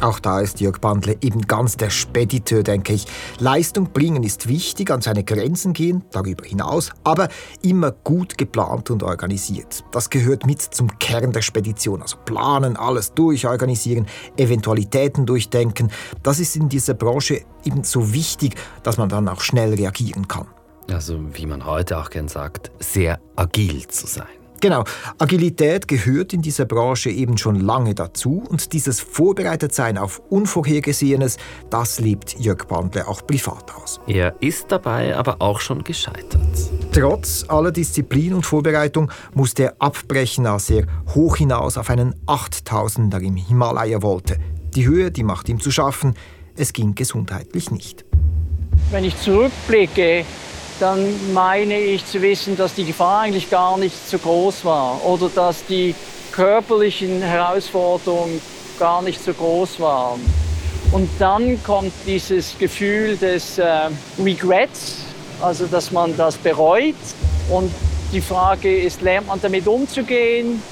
Auch 0.00 0.20
da 0.20 0.40
ist 0.40 0.60
Jörg 0.60 0.78
Bandle 0.80 1.16
eben 1.22 1.42
ganz 1.42 1.76
der 1.76 1.90
Spediteur, 1.90 2.62
denke 2.62 2.92
ich. 2.92 3.06
Leistung 3.40 3.92
bringen 3.92 4.22
ist 4.22 4.46
wichtig, 4.46 4.92
an 4.92 5.00
seine 5.00 5.24
Grenzen 5.24 5.72
gehen, 5.72 6.04
darüber 6.12 6.44
hinaus, 6.44 6.92
aber 7.02 7.28
immer 7.62 7.90
gut 7.90 8.38
geplant 8.38 8.90
und 8.90 9.02
organisiert. 9.02 9.84
Das 9.90 10.08
gehört 10.08 10.46
mit 10.46 10.62
zum 10.62 11.00
Kern 11.00 11.32
der 11.32 11.42
Spedition. 11.42 12.00
Also 12.00 12.16
planen, 12.24 12.76
alles 12.76 13.12
durchorganisieren, 13.14 14.06
Eventualitäten 14.36 15.26
durchdenken. 15.26 15.90
Das 16.22 16.38
ist 16.38 16.54
in 16.54 16.68
dieser 16.68 16.94
Branche 16.94 17.42
eben 17.64 17.82
so 17.82 18.12
wichtig, 18.12 18.54
dass 18.84 18.98
man 18.98 19.08
dann 19.08 19.26
auch 19.28 19.40
schnell 19.40 19.74
reagieren 19.74 20.28
kann. 20.28 20.46
Also, 20.90 21.18
wie 21.34 21.44
man 21.44 21.66
heute 21.66 21.98
auch 21.98 22.08
gern 22.08 22.28
sagt, 22.28 22.70
sehr 22.78 23.20
agil 23.36 23.86
zu 23.88 24.06
sein. 24.06 24.37
Genau, 24.60 24.82
Agilität 25.18 25.86
gehört 25.86 26.32
in 26.32 26.42
dieser 26.42 26.64
Branche 26.64 27.10
eben 27.10 27.38
schon 27.38 27.60
lange 27.60 27.94
dazu 27.94 28.42
und 28.48 28.72
dieses 28.72 29.00
Vorbereitetsein 29.00 29.96
auf 29.96 30.20
Unvorhergesehenes, 30.30 31.36
das 31.70 32.00
lebt 32.00 32.38
Jörg 32.40 32.66
Bandle 32.66 33.06
auch 33.06 33.24
privat 33.24 33.72
aus. 33.76 34.00
Er 34.08 34.34
ist 34.40 34.72
dabei 34.72 35.16
aber 35.16 35.36
auch 35.40 35.60
schon 35.60 35.84
gescheitert. 35.84 36.40
Trotz 36.92 37.44
aller 37.46 37.70
Disziplin 37.70 38.34
und 38.34 38.46
Vorbereitung 38.46 39.12
musste 39.32 39.64
er 39.64 39.76
abbrechen, 39.78 40.46
als 40.46 40.70
er 40.70 40.86
hoch 41.14 41.36
hinaus 41.36 41.78
auf 41.78 41.88
einen 41.90 42.14
8000er 42.26 43.20
im 43.20 43.36
Himalaya 43.36 44.02
wollte. 44.02 44.38
Die 44.74 44.86
Höhe, 44.86 45.12
die 45.12 45.22
macht 45.22 45.48
ihm 45.48 45.60
zu 45.60 45.70
schaffen, 45.70 46.14
es 46.56 46.72
ging 46.72 46.96
gesundheitlich 46.96 47.70
nicht. 47.70 48.04
Wenn 48.90 49.04
ich 49.04 49.16
zurückblicke, 49.20 50.24
dann 50.80 51.32
meine 51.32 51.78
ich 51.78 52.06
zu 52.06 52.22
wissen, 52.22 52.56
dass 52.56 52.74
die 52.74 52.84
Gefahr 52.84 53.22
eigentlich 53.22 53.50
gar 53.50 53.76
nicht 53.78 54.08
so 54.08 54.18
groß 54.18 54.64
war 54.64 55.04
oder 55.04 55.28
dass 55.28 55.64
die 55.66 55.94
körperlichen 56.32 57.20
Herausforderungen 57.20 58.40
gar 58.78 59.02
nicht 59.02 59.22
so 59.22 59.32
groß 59.32 59.80
waren. 59.80 60.20
Und 60.92 61.10
dann 61.18 61.62
kommt 61.64 61.92
dieses 62.06 62.56
Gefühl 62.58 63.16
des 63.16 63.58
äh, 63.58 63.90
Regrets, 64.22 64.98
also 65.40 65.66
dass 65.66 65.90
man 65.90 66.16
das 66.16 66.36
bereut. 66.36 66.94
Und 67.50 67.72
die 68.12 68.20
Frage 68.20 68.74
ist, 68.74 69.02
lernt 69.02 69.26
man 69.26 69.40
damit 69.40 69.66
umzugehen? 69.66 70.62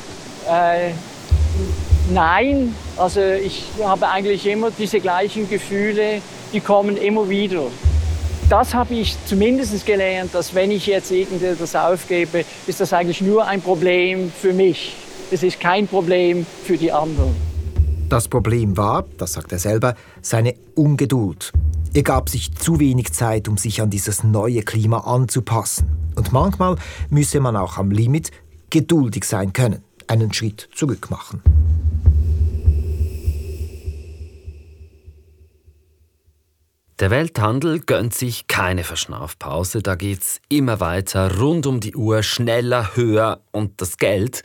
Äh, 0.48 0.92
nein, 2.10 2.74
also 2.96 3.20
ich 3.20 3.64
habe 3.82 4.08
eigentlich 4.08 4.46
immer 4.46 4.70
diese 4.70 5.00
gleichen 5.00 5.48
Gefühle, 5.48 6.22
die 6.52 6.60
kommen 6.60 6.96
immer 6.96 7.28
wieder 7.28 7.64
das 8.48 8.74
habe 8.74 8.94
ich 8.94 9.16
zumindest 9.26 9.84
gelernt, 9.86 10.34
dass 10.34 10.54
wenn 10.54 10.70
ich 10.70 10.86
jetzt 10.86 11.10
irgendetwas 11.10 11.74
aufgebe, 11.74 12.44
ist 12.66 12.80
das 12.80 12.92
eigentlich 12.92 13.20
nur 13.20 13.46
ein 13.46 13.60
Problem 13.60 14.30
für 14.30 14.52
mich. 14.52 14.94
Es 15.30 15.42
ist 15.42 15.58
kein 15.58 15.88
Problem 15.88 16.46
für 16.64 16.76
die 16.76 16.92
anderen. 16.92 17.34
Das 18.08 18.28
Problem 18.28 18.76
war, 18.76 19.04
das 19.18 19.32
sagt 19.32 19.50
er 19.50 19.58
selber, 19.58 19.96
seine 20.22 20.54
Ungeduld. 20.76 21.52
Er 21.92 22.04
gab 22.04 22.28
sich 22.28 22.54
zu 22.54 22.78
wenig 22.78 23.12
Zeit, 23.12 23.48
um 23.48 23.56
sich 23.56 23.82
an 23.82 23.90
dieses 23.90 24.22
neue 24.22 24.62
Klima 24.62 24.98
anzupassen. 24.98 25.88
Und 26.14 26.32
manchmal 26.32 26.76
müsse 27.10 27.40
man 27.40 27.56
auch 27.56 27.78
am 27.78 27.90
Limit 27.90 28.30
geduldig 28.70 29.24
sein 29.24 29.52
können, 29.52 29.82
einen 30.06 30.32
Schritt 30.32 30.68
zurück 30.74 31.10
machen. 31.10 31.42
Der 36.98 37.10
Welthandel 37.10 37.80
gönnt 37.80 38.14
sich 38.14 38.46
keine 38.46 38.82
Verschnaufpause, 38.82 39.82
da 39.82 39.96
geht's 39.96 40.40
immer 40.48 40.80
weiter, 40.80 41.36
rund 41.36 41.66
um 41.66 41.78
die 41.78 41.94
Uhr, 41.94 42.22
schneller, 42.22 42.96
höher 42.96 43.42
und 43.52 43.82
das 43.82 43.98
Geld, 43.98 44.42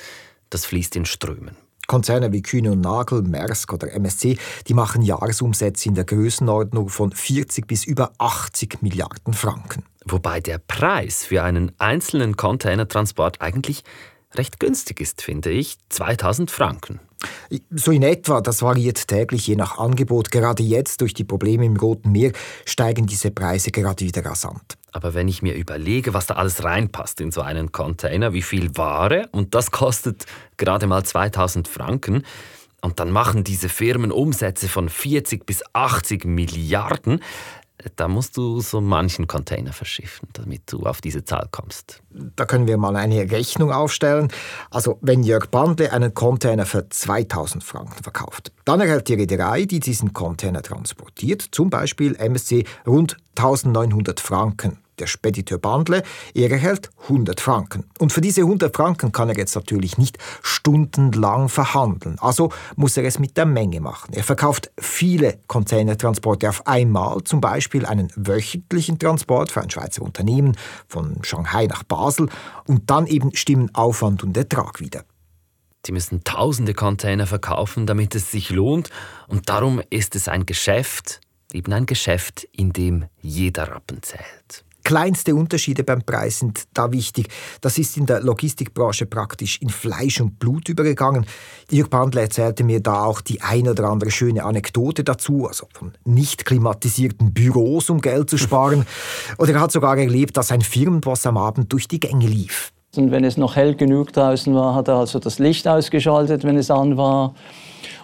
das 0.50 0.66
fließt 0.66 0.98
in 0.98 1.06
Strömen. 1.06 1.56
Konzerne 1.88 2.34
wie 2.34 2.42
Kühne 2.42 2.74
und 2.74 2.82
Nagel, 2.82 3.22
Maersk 3.22 3.72
oder 3.72 3.94
MSC, 3.94 4.38
die 4.68 4.74
machen 4.74 5.02
Jahresumsätze 5.02 5.88
in 5.88 5.96
der 5.96 6.04
Größenordnung 6.04 6.90
von 6.90 7.14
40 7.14 7.68
bis 7.68 7.86
über 7.86 8.12
80 8.18 8.82
Milliarden 8.82 9.34
Franken. 9.34 9.86
Wobei 10.04 10.42
der 10.42 10.58
Preis 10.58 11.24
für 11.24 11.44
einen 11.44 11.72
einzelnen 11.80 12.36
Containertransport 12.36 13.40
eigentlich 13.40 13.86
recht 14.34 14.60
günstig 14.60 15.00
ist, 15.00 15.22
finde 15.22 15.52
ich. 15.52 15.78
2000 15.88 16.52
Franken. 16.52 17.00
So 17.72 17.92
in 17.92 18.04
etwa, 18.04 18.42
das 18.42 18.62
variiert 18.62 19.08
täglich 19.08 19.48
je 19.48 19.56
nach 19.56 19.78
Angebot. 19.78 20.32
Gerade 20.32 20.64
jetzt 20.64 21.02
durch 21.02 21.14
die 21.14 21.24
Probleme 21.24 21.66
im 21.66 21.78
Roten 21.78 22.12
Meer 22.12 22.32
steigen 22.66 23.06
diese 23.06 23.32
Preise 23.32 23.72
gerade 23.72 24.06
wieder 24.06 24.26
rasant. 24.26 24.78
Aber 24.92 25.14
wenn 25.14 25.28
ich 25.28 25.42
mir 25.42 25.56
überlege, 25.56 26.14
was 26.14 26.28
da 26.28 26.36
alles 26.36 26.64
reinpasst 26.64 27.22
in 27.22 27.32
so 27.32 27.42
einen 27.42 27.72
Container, 27.72 28.34
wie 28.34 28.42
viel 28.42 28.76
Ware, 28.78 29.30
und 29.32 29.56
das 29.56 29.72
kostet 29.72 30.26
gerade 30.58 30.88
mal 30.88 31.04
2000 31.04 31.68
Franken, 31.68 32.24
und 32.82 33.00
dann 33.00 33.12
machen 33.12 33.44
diese 33.44 33.70
Firmen 33.70 34.12
Umsätze 34.12 34.68
von 34.68 34.90
40 34.90 35.46
bis 35.46 35.64
80 35.74 36.26
Milliarden, 36.26 37.22
da 37.96 38.08
musst 38.08 38.38
du 38.38 38.62
so 38.62 38.82
manchen 38.82 39.28
Container 39.28 39.74
verschiffen, 39.74 40.28
damit 40.34 40.72
du 40.72 40.84
auf 40.84 41.02
diese 41.02 41.24
Zahl 41.24 41.48
kommst. 41.52 42.02
Da 42.36 42.46
können 42.46 42.68
wir 42.68 42.78
mal 42.78 42.96
eine 42.96 43.32
Rechnung 43.32 43.72
aufstellen. 43.72 44.30
Also 44.70 44.98
wenn 45.02 45.24
Jörg 45.24 45.48
Bandle 45.48 45.92
einen 45.92 46.14
Container 46.14 46.66
für 46.66 46.90
2000 46.90 47.64
Franken 47.64 48.04
verkauft, 48.04 48.52
dann 48.66 48.82
erhält 48.82 49.08
die 49.08 49.16
Reederei, 49.16 49.66
die 49.66 49.80
diesen 49.80 50.14
Container 50.14 50.62
transportiert, 50.62 51.42
zum 51.52 51.70
Beispiel 51.70 52.16
MSC, 52.16 52.66
rund 52.86 53.18
1900 53.36 54.20
Franken 54.20 54.78
der 55.02 55.08
Spediteur 55.08 55.58
Bandle, 55.58 56.04
er 56.34 56.52
erhält 56.52 56.90
100 57.04 57.42
Franken. 57.42 57.86
Und 58.00 58.14
für 58.14 58.22
diese 58.22 58.42
100 58.42 58.76
Franken 58.76 59.12
kann 59.12 59.30
er 59.30 59.38
jetzt 59.38 59.56
natürlich 59.56 59.98
nicht 59.98 60.18
stundenlang 60.42 61.50
verhandeln. 61.50 62.18
Also 62.20 62.52
muss 62.76 62.96
er 62.96 63.04
es 63.04 63.20
mit 63.20 63.36
der 63.36 63.46
Menge 63.46 63.82
machen. 63.82 64.14
Er 64.14 64.24
verkauft 64.24 64.72
viele 64.78 65.40
Containertransporte 65.48 66.48
auf 66.48 66.68
einmal, 66.68 67.24
zum 67.24 67.42
Beispiel 67.42 67.86
einen 67.86 68.12
wöchentlichen 68.16 69.00
Transport 69.00 69.52
für 69.52 69.62
ein 69.62 69.70
Schweizer 69.70 70.04
Unternehmen 70.04 70.56
von 70.88 71.24
Shanghai 71.24 71.66
nach 71.66 71.84
Basel. 71.84 72.30
Und 72.68 72.90
dann 72.90 73.08
eben 73.08 73.36
stimmen 73.36 73.74
Aufwand 73.74 74.24
und 74.24 74.38
Ertrag 74.38 74.80
wieder. 74.80 75.04
Die 75.88 75.92
müssen 75.92 76.24
tausende 76.24 76.74
Container 76.74 77.26
verkaufen, 77.26 77.88
damit 77.88 78.14
es 78.14 78.32
sich 78.32 78.52
lohnt. 78.52 78.90
Und 79.28 79.50
darum 79.50 79.82
ist 79.90 80.16
es 80.16 80.28
ein 80.28 80.46
Geschäft, 80.46 81.22
eben 81.54 81.74
ein 81.74 81.86
Geschäft, 81.86 82.48
in 82.52 82.72
dem 82.72 83.06
jeder 83.20 83.72
Rappen 83.72 84.04
zählt. 84.04 84.64
Kleinste 84.84 85.36
Unterschiede 85.36 85.84
beim 85.84 86.02
Preis 86.02 86.40
sind 86.40 86.64
da 86.74 86.92
wichtig. 86.92 87.28
Das 87.62 87.78
ist 87.78 87.98
in 87.98 88.06
der 88.06 88.22
Logistikbranche 88.22 89.06
praktisch 89.06 89.60
in 89.62 89.70
Fleisch 89.70 90.22
und 90.22 90.40
Blut 90.40 90.70
übergegangen. 90.70 91.26
Jörg 91.70 91.90
Bandler 91.90 92.24
erzählte 92.24 92.64
mir 92.64 92.82
da 92.82 93.04
auch 93.04 93.22
die 93.22 93.42
ein 93.42 93.68
oder 93.68 93.86
andere 93.86 94.12
schöne 94.12 94.44
Anekdote 94.44 95.04
dazu, 95.04 95.48
also 95.48 95.68
von 95.74 95.94
nicht 96.04 96.46
klimatisierten 96.46 97.34
Büros, 97.34 97.90
um 97.90 98.02
Geld 98.02 98.30
zu 98.30 98.38
sparen. 98.38 98.86
Oder 99.38 99.54
er 99.54 99.62
hat 99.62 99.72
sogar 99.72 99.98
erlebt, 99.98 100.38
dass 100.38 100.52
ein 100.52 100.62
Firmenboss 100.62 101.26
am 101.26 101.38
Abend 101.38 101.72
durch 101.72 101.88
die 101.88 102.00
Gänge 102.00 102.28
lief. 102.28 102.72
Und 102.98 103.10
wenn 103.12 103.24
es 103.24 103.38
noch 103.38 103.56
hell 103.56 103.74
genug 103.74 104.12
draußen 104.12 104.54
war, 104.54 104.76
hat 104.76 104.90
er 104.90 104.96
also 104.96 105.18
das 105.18 105.40
Licht 105.40 105.66
ausgeschaltet, 105.66 106.44
wenn 106.44 106.58
es 106.58 106.70
an 106.70 106.98
war. 106.98 107.34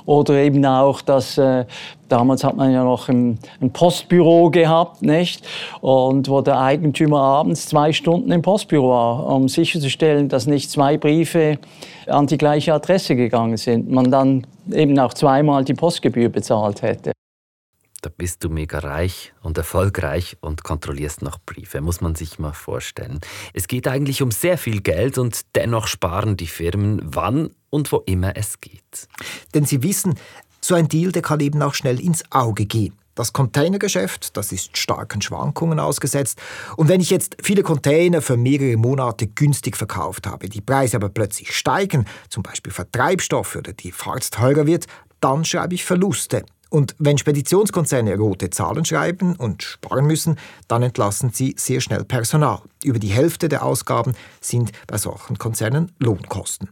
Oder 0.05 0.35
eben 0.35 0.65
auch, 0.65 1.01
dass 1.01 1.37
äh, 1.37 1.65
damals 2.07 2.45
hat 2.45 2.55
man 2.55 2.71
ja 2.71 2.85
noch 2.85 3.09
ein, 3.09 3.37
ein, 3.59 3.73
Postbüro 3.73 4.49
gehabt, 4.49 5.01
nicht? 5.01 5.45
Und 5.81 6.29
wo 6.29 6.39
der 6.39 6.61
Eigentümer 6.61 7.19
abends 7.19 7.65
zwei 7.65 7.91
Stunden 7.91 8.31
im 8.31 8.41
Postbüro 8.41 8.89
war, 8.89 9.27
um 9.27 9.49
sicherzustellen, 9.49 10.29
dass 10.29 10.47
nicht 10.47 10.71
zwei 10.71 10.95
Briefe 10.95 11.59
an 12.07 12.27
die 12.27 12.37
gleiche 12.37 12.73
Adresse 12.73 13.17
gegangen 13.17 13.57
sind. 13.57 13.91
Man 13.91 14.09
dann 14.09 14.47
eben 14.71 14.97
auch 14.97 15.13
zweimal 15.13 15.65
die 15.65 15.73
Postgebühr 15.73 16.29
bezahlt 16.29 16.81
hätte. 16.81 17.16
Da 18.07 18.13
bist 18.15 18.41
du 18.45 18.49
mega 18.49 18.79
reich 18.79 19.33
und 19.43 19.57
erfolgreich 19.57 20.37
und 20.39 20.63
kontrollierst 20.63 21.23
noch 21.23 21.39
Briefe, 21.45 21.81
muss 21.81 21.99
man 21.99 22.15
sich 22.15 22.39
mal 22.39 22.53
vorstellen. 22.53 23.19
Es 23.53 23.67
geht 23.67 23.85
eigentlich 23.85 24.21
um 24.21 24.31
sehr 24.31 24.57
viel 24.57 24.79
Geld 24.79 25.17
und 25.17 25.41
dennoch 25.55 25.87
sparen 25.87 26.37
die 26.37 26.47
Firmen 26.47 27.01
wann 27.03 27.49
und 27.69 27.91
wo 27.91 27.97
immer 28.05 28.37
es 28.37 28.61
geht. 28.61 29.09
Denn 29.53 29.65
sie 29.65 29.83
wissen, 29.83 30.17
so 30.61 30.73
ein 30.73 30.87
Deal, 30.87 31.11
der 31.11 31.21
kann 31.21 31.41
eben 31.41 31.61
auch 31.61 31.73
schnell 31.73 31.99
ins 31.99 32.23
Auge 32.31 32.65
gehen. 32.65 32.95
Das 33.13 33.33
Containergeschäft, 33.33 34.37
das 34.37 34.53
ist 34.53 34.77
starken 34.77 35.21
Schwankungen 35.21 35.81
ausgesetzt. 35.81 36.39
Und 36.77 36.87
wenn 36.87 37.01
ich 37.01 37.09
jetzt 37.09 37.35
viele 37.43 37.61
Container 37.61 38.21
für 38.21 38.37
mehrere 38.37 38.77
Monate 38.77 39.27
günstig 39.27 39.75
verkauft 39.75 40.27
habe, 40.27 40.47
die 40.47 40.61
Preise 40.61 40.95
aber 40.95 41.09
plötzlich 41.09 41.53
steigen, 41.53 42.05
zum 42.29 42.41
Beispiel 42.41 42.71
für 42.71 42.89
Treibstoff 42.89 43.57
oder 43.57 43.73
die 43.73 43.91
Fahrt 43.91 44.31
teurer 44.31 44.65
wird, 44.65 44.85
dann 45.19 45.43
schreibe 45.43 45.75
ich 45.75 45.83
Verluste. 45.83 46.45
Und 46.69 46.95
wenn 46.99 47.17
Speditionskonzerne 47.17 48.17
rote 48.17 48.49
Zahlen 48.49 48.85
schreiben 48.85 49.35
und 49.35 49.63
sparen 49.63 50.05
müssen, 50.05 50.37
dann 50.67 50.83
entlassen 50.83 51.31
sie 51.31 51.55
sehr 51.57 51.81
schnell 51.81 52.03
Personal. 52.03 52.59
Über 52.83 52.99
die 52.99 53.07
Hälfte 53.07 53.49
der 53.49 53.63
Ausgaben 53.63 54.13
sind 54.41 54.71
bei 54.87 54.97
solchen 54.97 55.37
Konzernen 55.37 55.91
Lohnkosten. 55.99 56.69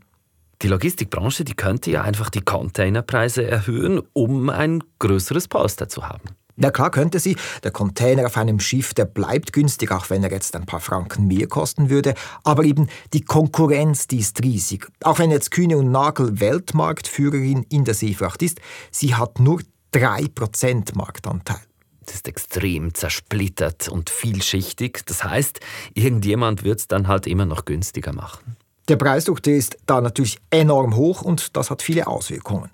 Die 0.62 0.68
Logistikbranche, 0.68 1.44
die 1.44 1.54
könnte 1.54 1.92
ja 1.92 2.02
einfach 2.02 2.30
die 2.30 2.42
Containerpreise 2.42 3.46
erhöhen, 3.46 4.02
um 4.14 4.50
ein 4.50 4.84
größeres 5.00 5.48
Polster 5.48 5.90
zu 5.90 6.08
haben. 6.08 6.30
Ja 6.58 6.72
klar 6.72 6.90
könnte 6.90 7.20
sie. 7.20 7.36
Der 7.64 7.72
Container 7.72 8.26
auf 8.26 8.38
einem 8.38 8.62
Schiff, 8.62 8.94
der 8.94 9.04
bleibt 9.04 9.52
günstig, 9.52 9.92
auch 9.92 10.10
wenn 10.10 10.24
er 10.24 10.32
jetzt 10.32 10.56
ein 10.56 10.66
paar 10.66 10.80
Franken 10.80 11.28
mehr 11.28 11.48
kosten 11.48 11.90
würde. 11.90 12.14
Aber 12.44 12.64
eben 12.64 12.88
die 13.12 13.22
Konkurrenz, 13.22 14.08
die 14.08 14.20
ist 14.20 14.42
riesig. 14.42 14.88
Auch 15.04 15.20
wenn 15.20 15.32
jetzt 15.32 15.52
Kühne 15.52 15.78
und 15.78 15.92
Nagel 15.92 16.40
Weltmarktführerin 16.40 17.64
in 17.70 17.84
der 17.84 17.94
Seefracht 17.94 18.42
ist, 18.42 18.62
sie 18.90 19.16
hat 19.16 19.40
nur 19.40 19.60
3% 19.96 20.94
Marktanteil. 20.98 21.62
Das 22.06 22.16
ist 22.16 22.28
extrem 22.28 22.94
zersplittert 22.94 23.88
und 23.88 24.10
vielschichtig. 24.10 25.04
Das 25.06 25.24
heißt, 25.24 25.62
irgendjemand 25.94 26.64
wird 26.66 26.80
es 26.80 26.88
dann 26.90 27.08
halt 27.08 27.26
immer 27.28 27.46
noch 27.46 27.64
günstiger 27.64 28.12
machen. 28.12 28.58
Der 28.90 28.98
Preisdruck 28.98 29.42
der 29.42 29.56
ist 29.56 29.78
da 29.86 30.02
natürlich 30.02 30.38
enorm 30.52 30.98
hoch 30.98 31.22
und 31.22 31.56
das 31.56 31.72
hat 31.72 31.82
viele 31.82 32.08
Auswirkungen. 32.08 32.70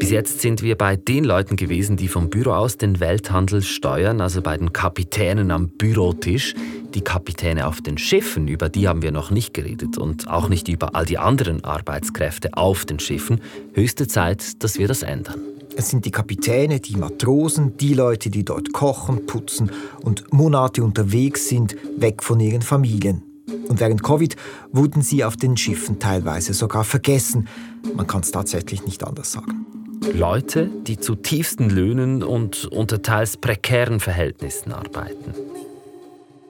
Bis 0.00 0.10
jetzt 0.10 0.40
sind 0.40 0.62
wir 0.62 0.76
bei 0.76 0.96
den 0.96 1.24
Leuten 1.24 1.54
gewesen, 1.56 1.96
die 1.96 2.08
vom 2.08 2.28
Büro 2.28 2.50
aus 2.50 2.76
den 2.76 3.00
Welthandel 3.00 3.62
steuern, 3.62 4.20
also 4.20 4.42
bei 4.42 4.58
den 4.58 4.72
Kapitänen 4.72 5.50
am 5.52 5.68
Bürotisch. 5.68 6.54
Die 6.94 7.00
Kapitäne 7.02 7.66
auf 7.66 7.80
den 7.80 7.98
Schiffen, 7.98 8.46
über 8.46 8.68
die 8.68 8.86
haben 8.86 9.02
wir 9.02 9.10
noch 9.10 9.32
nicht 9.32 9.52
geredet 9.52 9.98
und 9.98 10.28
auch 10.28 10.48
nicht 10.48 10.68
über 10.68 10.94
all 10.94 11.04
die 11.04 11.18
anderen 11.18 11.64
Arbeitskräfte 11.64 12.56
auf 12.56 12.84
den 12.84 13.00
Schiffen. 13.00 13.40
Höchste 13.72 14.06
Zeit, 14.06 14.62
dass 14.62 14.78
wir 14.78 14.86
das 14.86 15.02
ändern. 15.02 15.40
Es 15.76 15.90
sind 15.90 16.04
die 16.04 16.12
Kapitäne, 16.12 16.78
die 16.78 16.94
Matrosen, 16.94 17.76
die 17.78 17.94
Leute, 17.94 18.30
die 18.30 18.44
dort 18.44 18.72
kochen, 18.72 19.26
putzen 19.26 19.72
und 20.02 20.32
Monate 20.32 20.84
unterwegs 20.84 21.48
sind, 21.48 21.74
weg 21.96 22.22
von 22.22 22.38
ihren 22.38 22.62
Familien. 22.62 23.22
Und 23.68 23.80
während 23.80 24.04
Covid 24.04 24.36
wurden 24.70 25.02
sie 25.02 25.24
auf 25.24 25.36
den 25.36 25.56
Schiffen 25.56 25.98
teilweise 25.98 26.54
sogar 26.54 26.84
vergessen. 26.84 27.48
Man 27.96 28.06
kann 28.06 28.20
es 28.20 28.30
tatsächlich 28.30 28.86
nicht 28.86 29.02
anders 29.04 29.32
sagen. 29.32 29.66
Leute, 30.12 30.70
die 30.86 30.98
zu 30.98 31.16
tiefsten 31.16 31.70
Löhnen 31.70 32.22
und 32.22 32.66
unter 32.66 33.02
teils 33.02 33.36
prekären 33.36 33.98
Verhältnissen 33.98 34.70
arbeiten. 34.70 35.34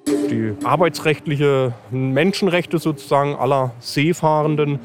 Die 0.07 0.55
arbeitsrechtliche 0.65 1.75
Menschenrechte 1.91 2.79
sozusagen 2.79 3.35
aller 3.35 3.73
Seefahrenden 3.81 4.81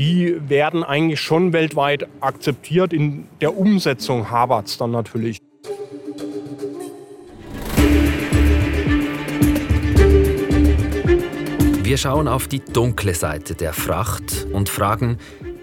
die 0.00 0.36
werden 0.48 0.82
eigentlich 0.82 1.20
schon 1.20 1.52
weltweit 1.52 2.08
akzeptiert. 2.20 2.94
In 2.94 3.28
der 3.42 3.56
Umsetzung 3.56 4.30
hapert 4.30 4.80
dann 4.80 4.92
natürlich. 4.92 5.38
Wir 11.82 11.98
schauen 11.98 12.28
auf 12.28 12.48
die 12.48 12.60
dunkle 12.60 13.14
Seite 13.14 13.54
der 13.54 13.74
Fracht 13.74 14.46
und 14.52 14.70
fragen, 14.70 15.18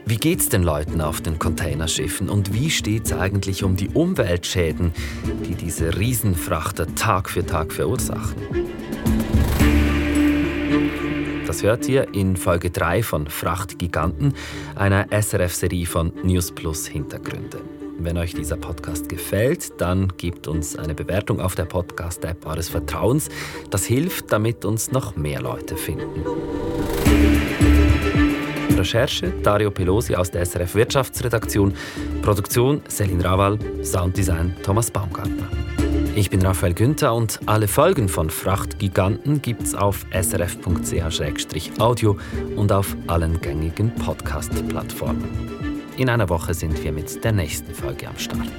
wie 0.06 0.18
geht 0.18 0.40
es 0.40 0.50
den 0.50 0.62
Leuten 0.62 1.02
auf 1.02 1.20
den 1.20 1.40
Containerschiffen 1.40 2.30
und 2.30 2.54
wie 2.54 2.70
steht 2.70 3.06
es 3.06 3.14
eigentlich 3.14 3.64
um 3.64 3.76
die 3.76 3.90
Umweltschäden, 3.90 4.94
die 5.48 5.56
diese 5.56 5.98
Riesenfrachter 5.98 6.94
Tag 6.96 7.30
für 7.30 7.46
Tag 7.46 7.74
verursachen? 7.74 8.36
Das 11.48 11.64
hört 11.64 11.88
ihr 11.88 12.14
in 12.14 12.36
Folge 12.36 12.70
3 12.70 13.02
von 13.04 13.28
Frachtgiganten, 13.28 14.34
einer 14.76 15.08
SRF-Serie 15.12 15.86
von 15.86 16.12
News 16.22 16.52
Plus 16.52 16.86
Hintergründe. 16.86 17.62
Wenn 18.00 18.18
euch 18.18 18.34
dieser 18.34 18.58
Podcast 18.58 19.08
gefällt, 19.08 19.80
dann 19.80 20.12
gebt 20.18 20.50
uns 20.50 20.76
eine 20.76 20.94
Bewertung 20.94 21.40
auf 21.40 21.56
der 21.56 21.64
Podcast-App 21.64 22.46
eures 22.46 22.68
Vertrauens. 22.68 23.30
Das 23.70 23.86
hilft, 23.86 24.32
damit 24.34 24.66
uns 24.66 24.92
noch 24.92 25.16
mehr 25.16 25.42
Leute 25.42 25.78
finden. 25.78 26.26
Recherche 28.78 29.32
Dario 29.42 29.72
Pelosi 29.72 30.16
aus 30.16 30.30
der 30.30 30.46
SRF 30.46 30.76
Wirtschaftsredaktion, 30.76 31.74
Produktion 32.22 32.82
Selin 32.90 33.22
Rawal, 33.22 33.58
Sounddesign 33.84 34.54
Thomas 34.64 34.92
Baumgartner. 34.92 35.67
Ich 36.18 36.32
bin 36.32 36.42
Raphael 36.42 36.74
Günther 36.74 37.14
und 37.14 37.40
alle 37.46 37.68
Folgen 37.68 38.10
von 38.10 38.32
Frachtgiganten 38.32 39.40
gibt's 39.40 39.76
auf 39.76 40.04
srf.ch-audio 40.12 42.18
und 42.56 42.72
auf 42.72 42.98
allen 43.06 43.40
gängigen 43.40 43.94
Podcast-Plattformen. 43.94 45.92
In 45.96 46.10
einer 46.10 46.28
Woche 46.28 46.56
sind 46.56 46.84
wir 46.84 46.92
mit 46.92 47.24
der 47.24 47.34
nächsten 47.34 47.72
Folge 47.72 48.08
am 48.08 48.18
Start. 48.18 48.50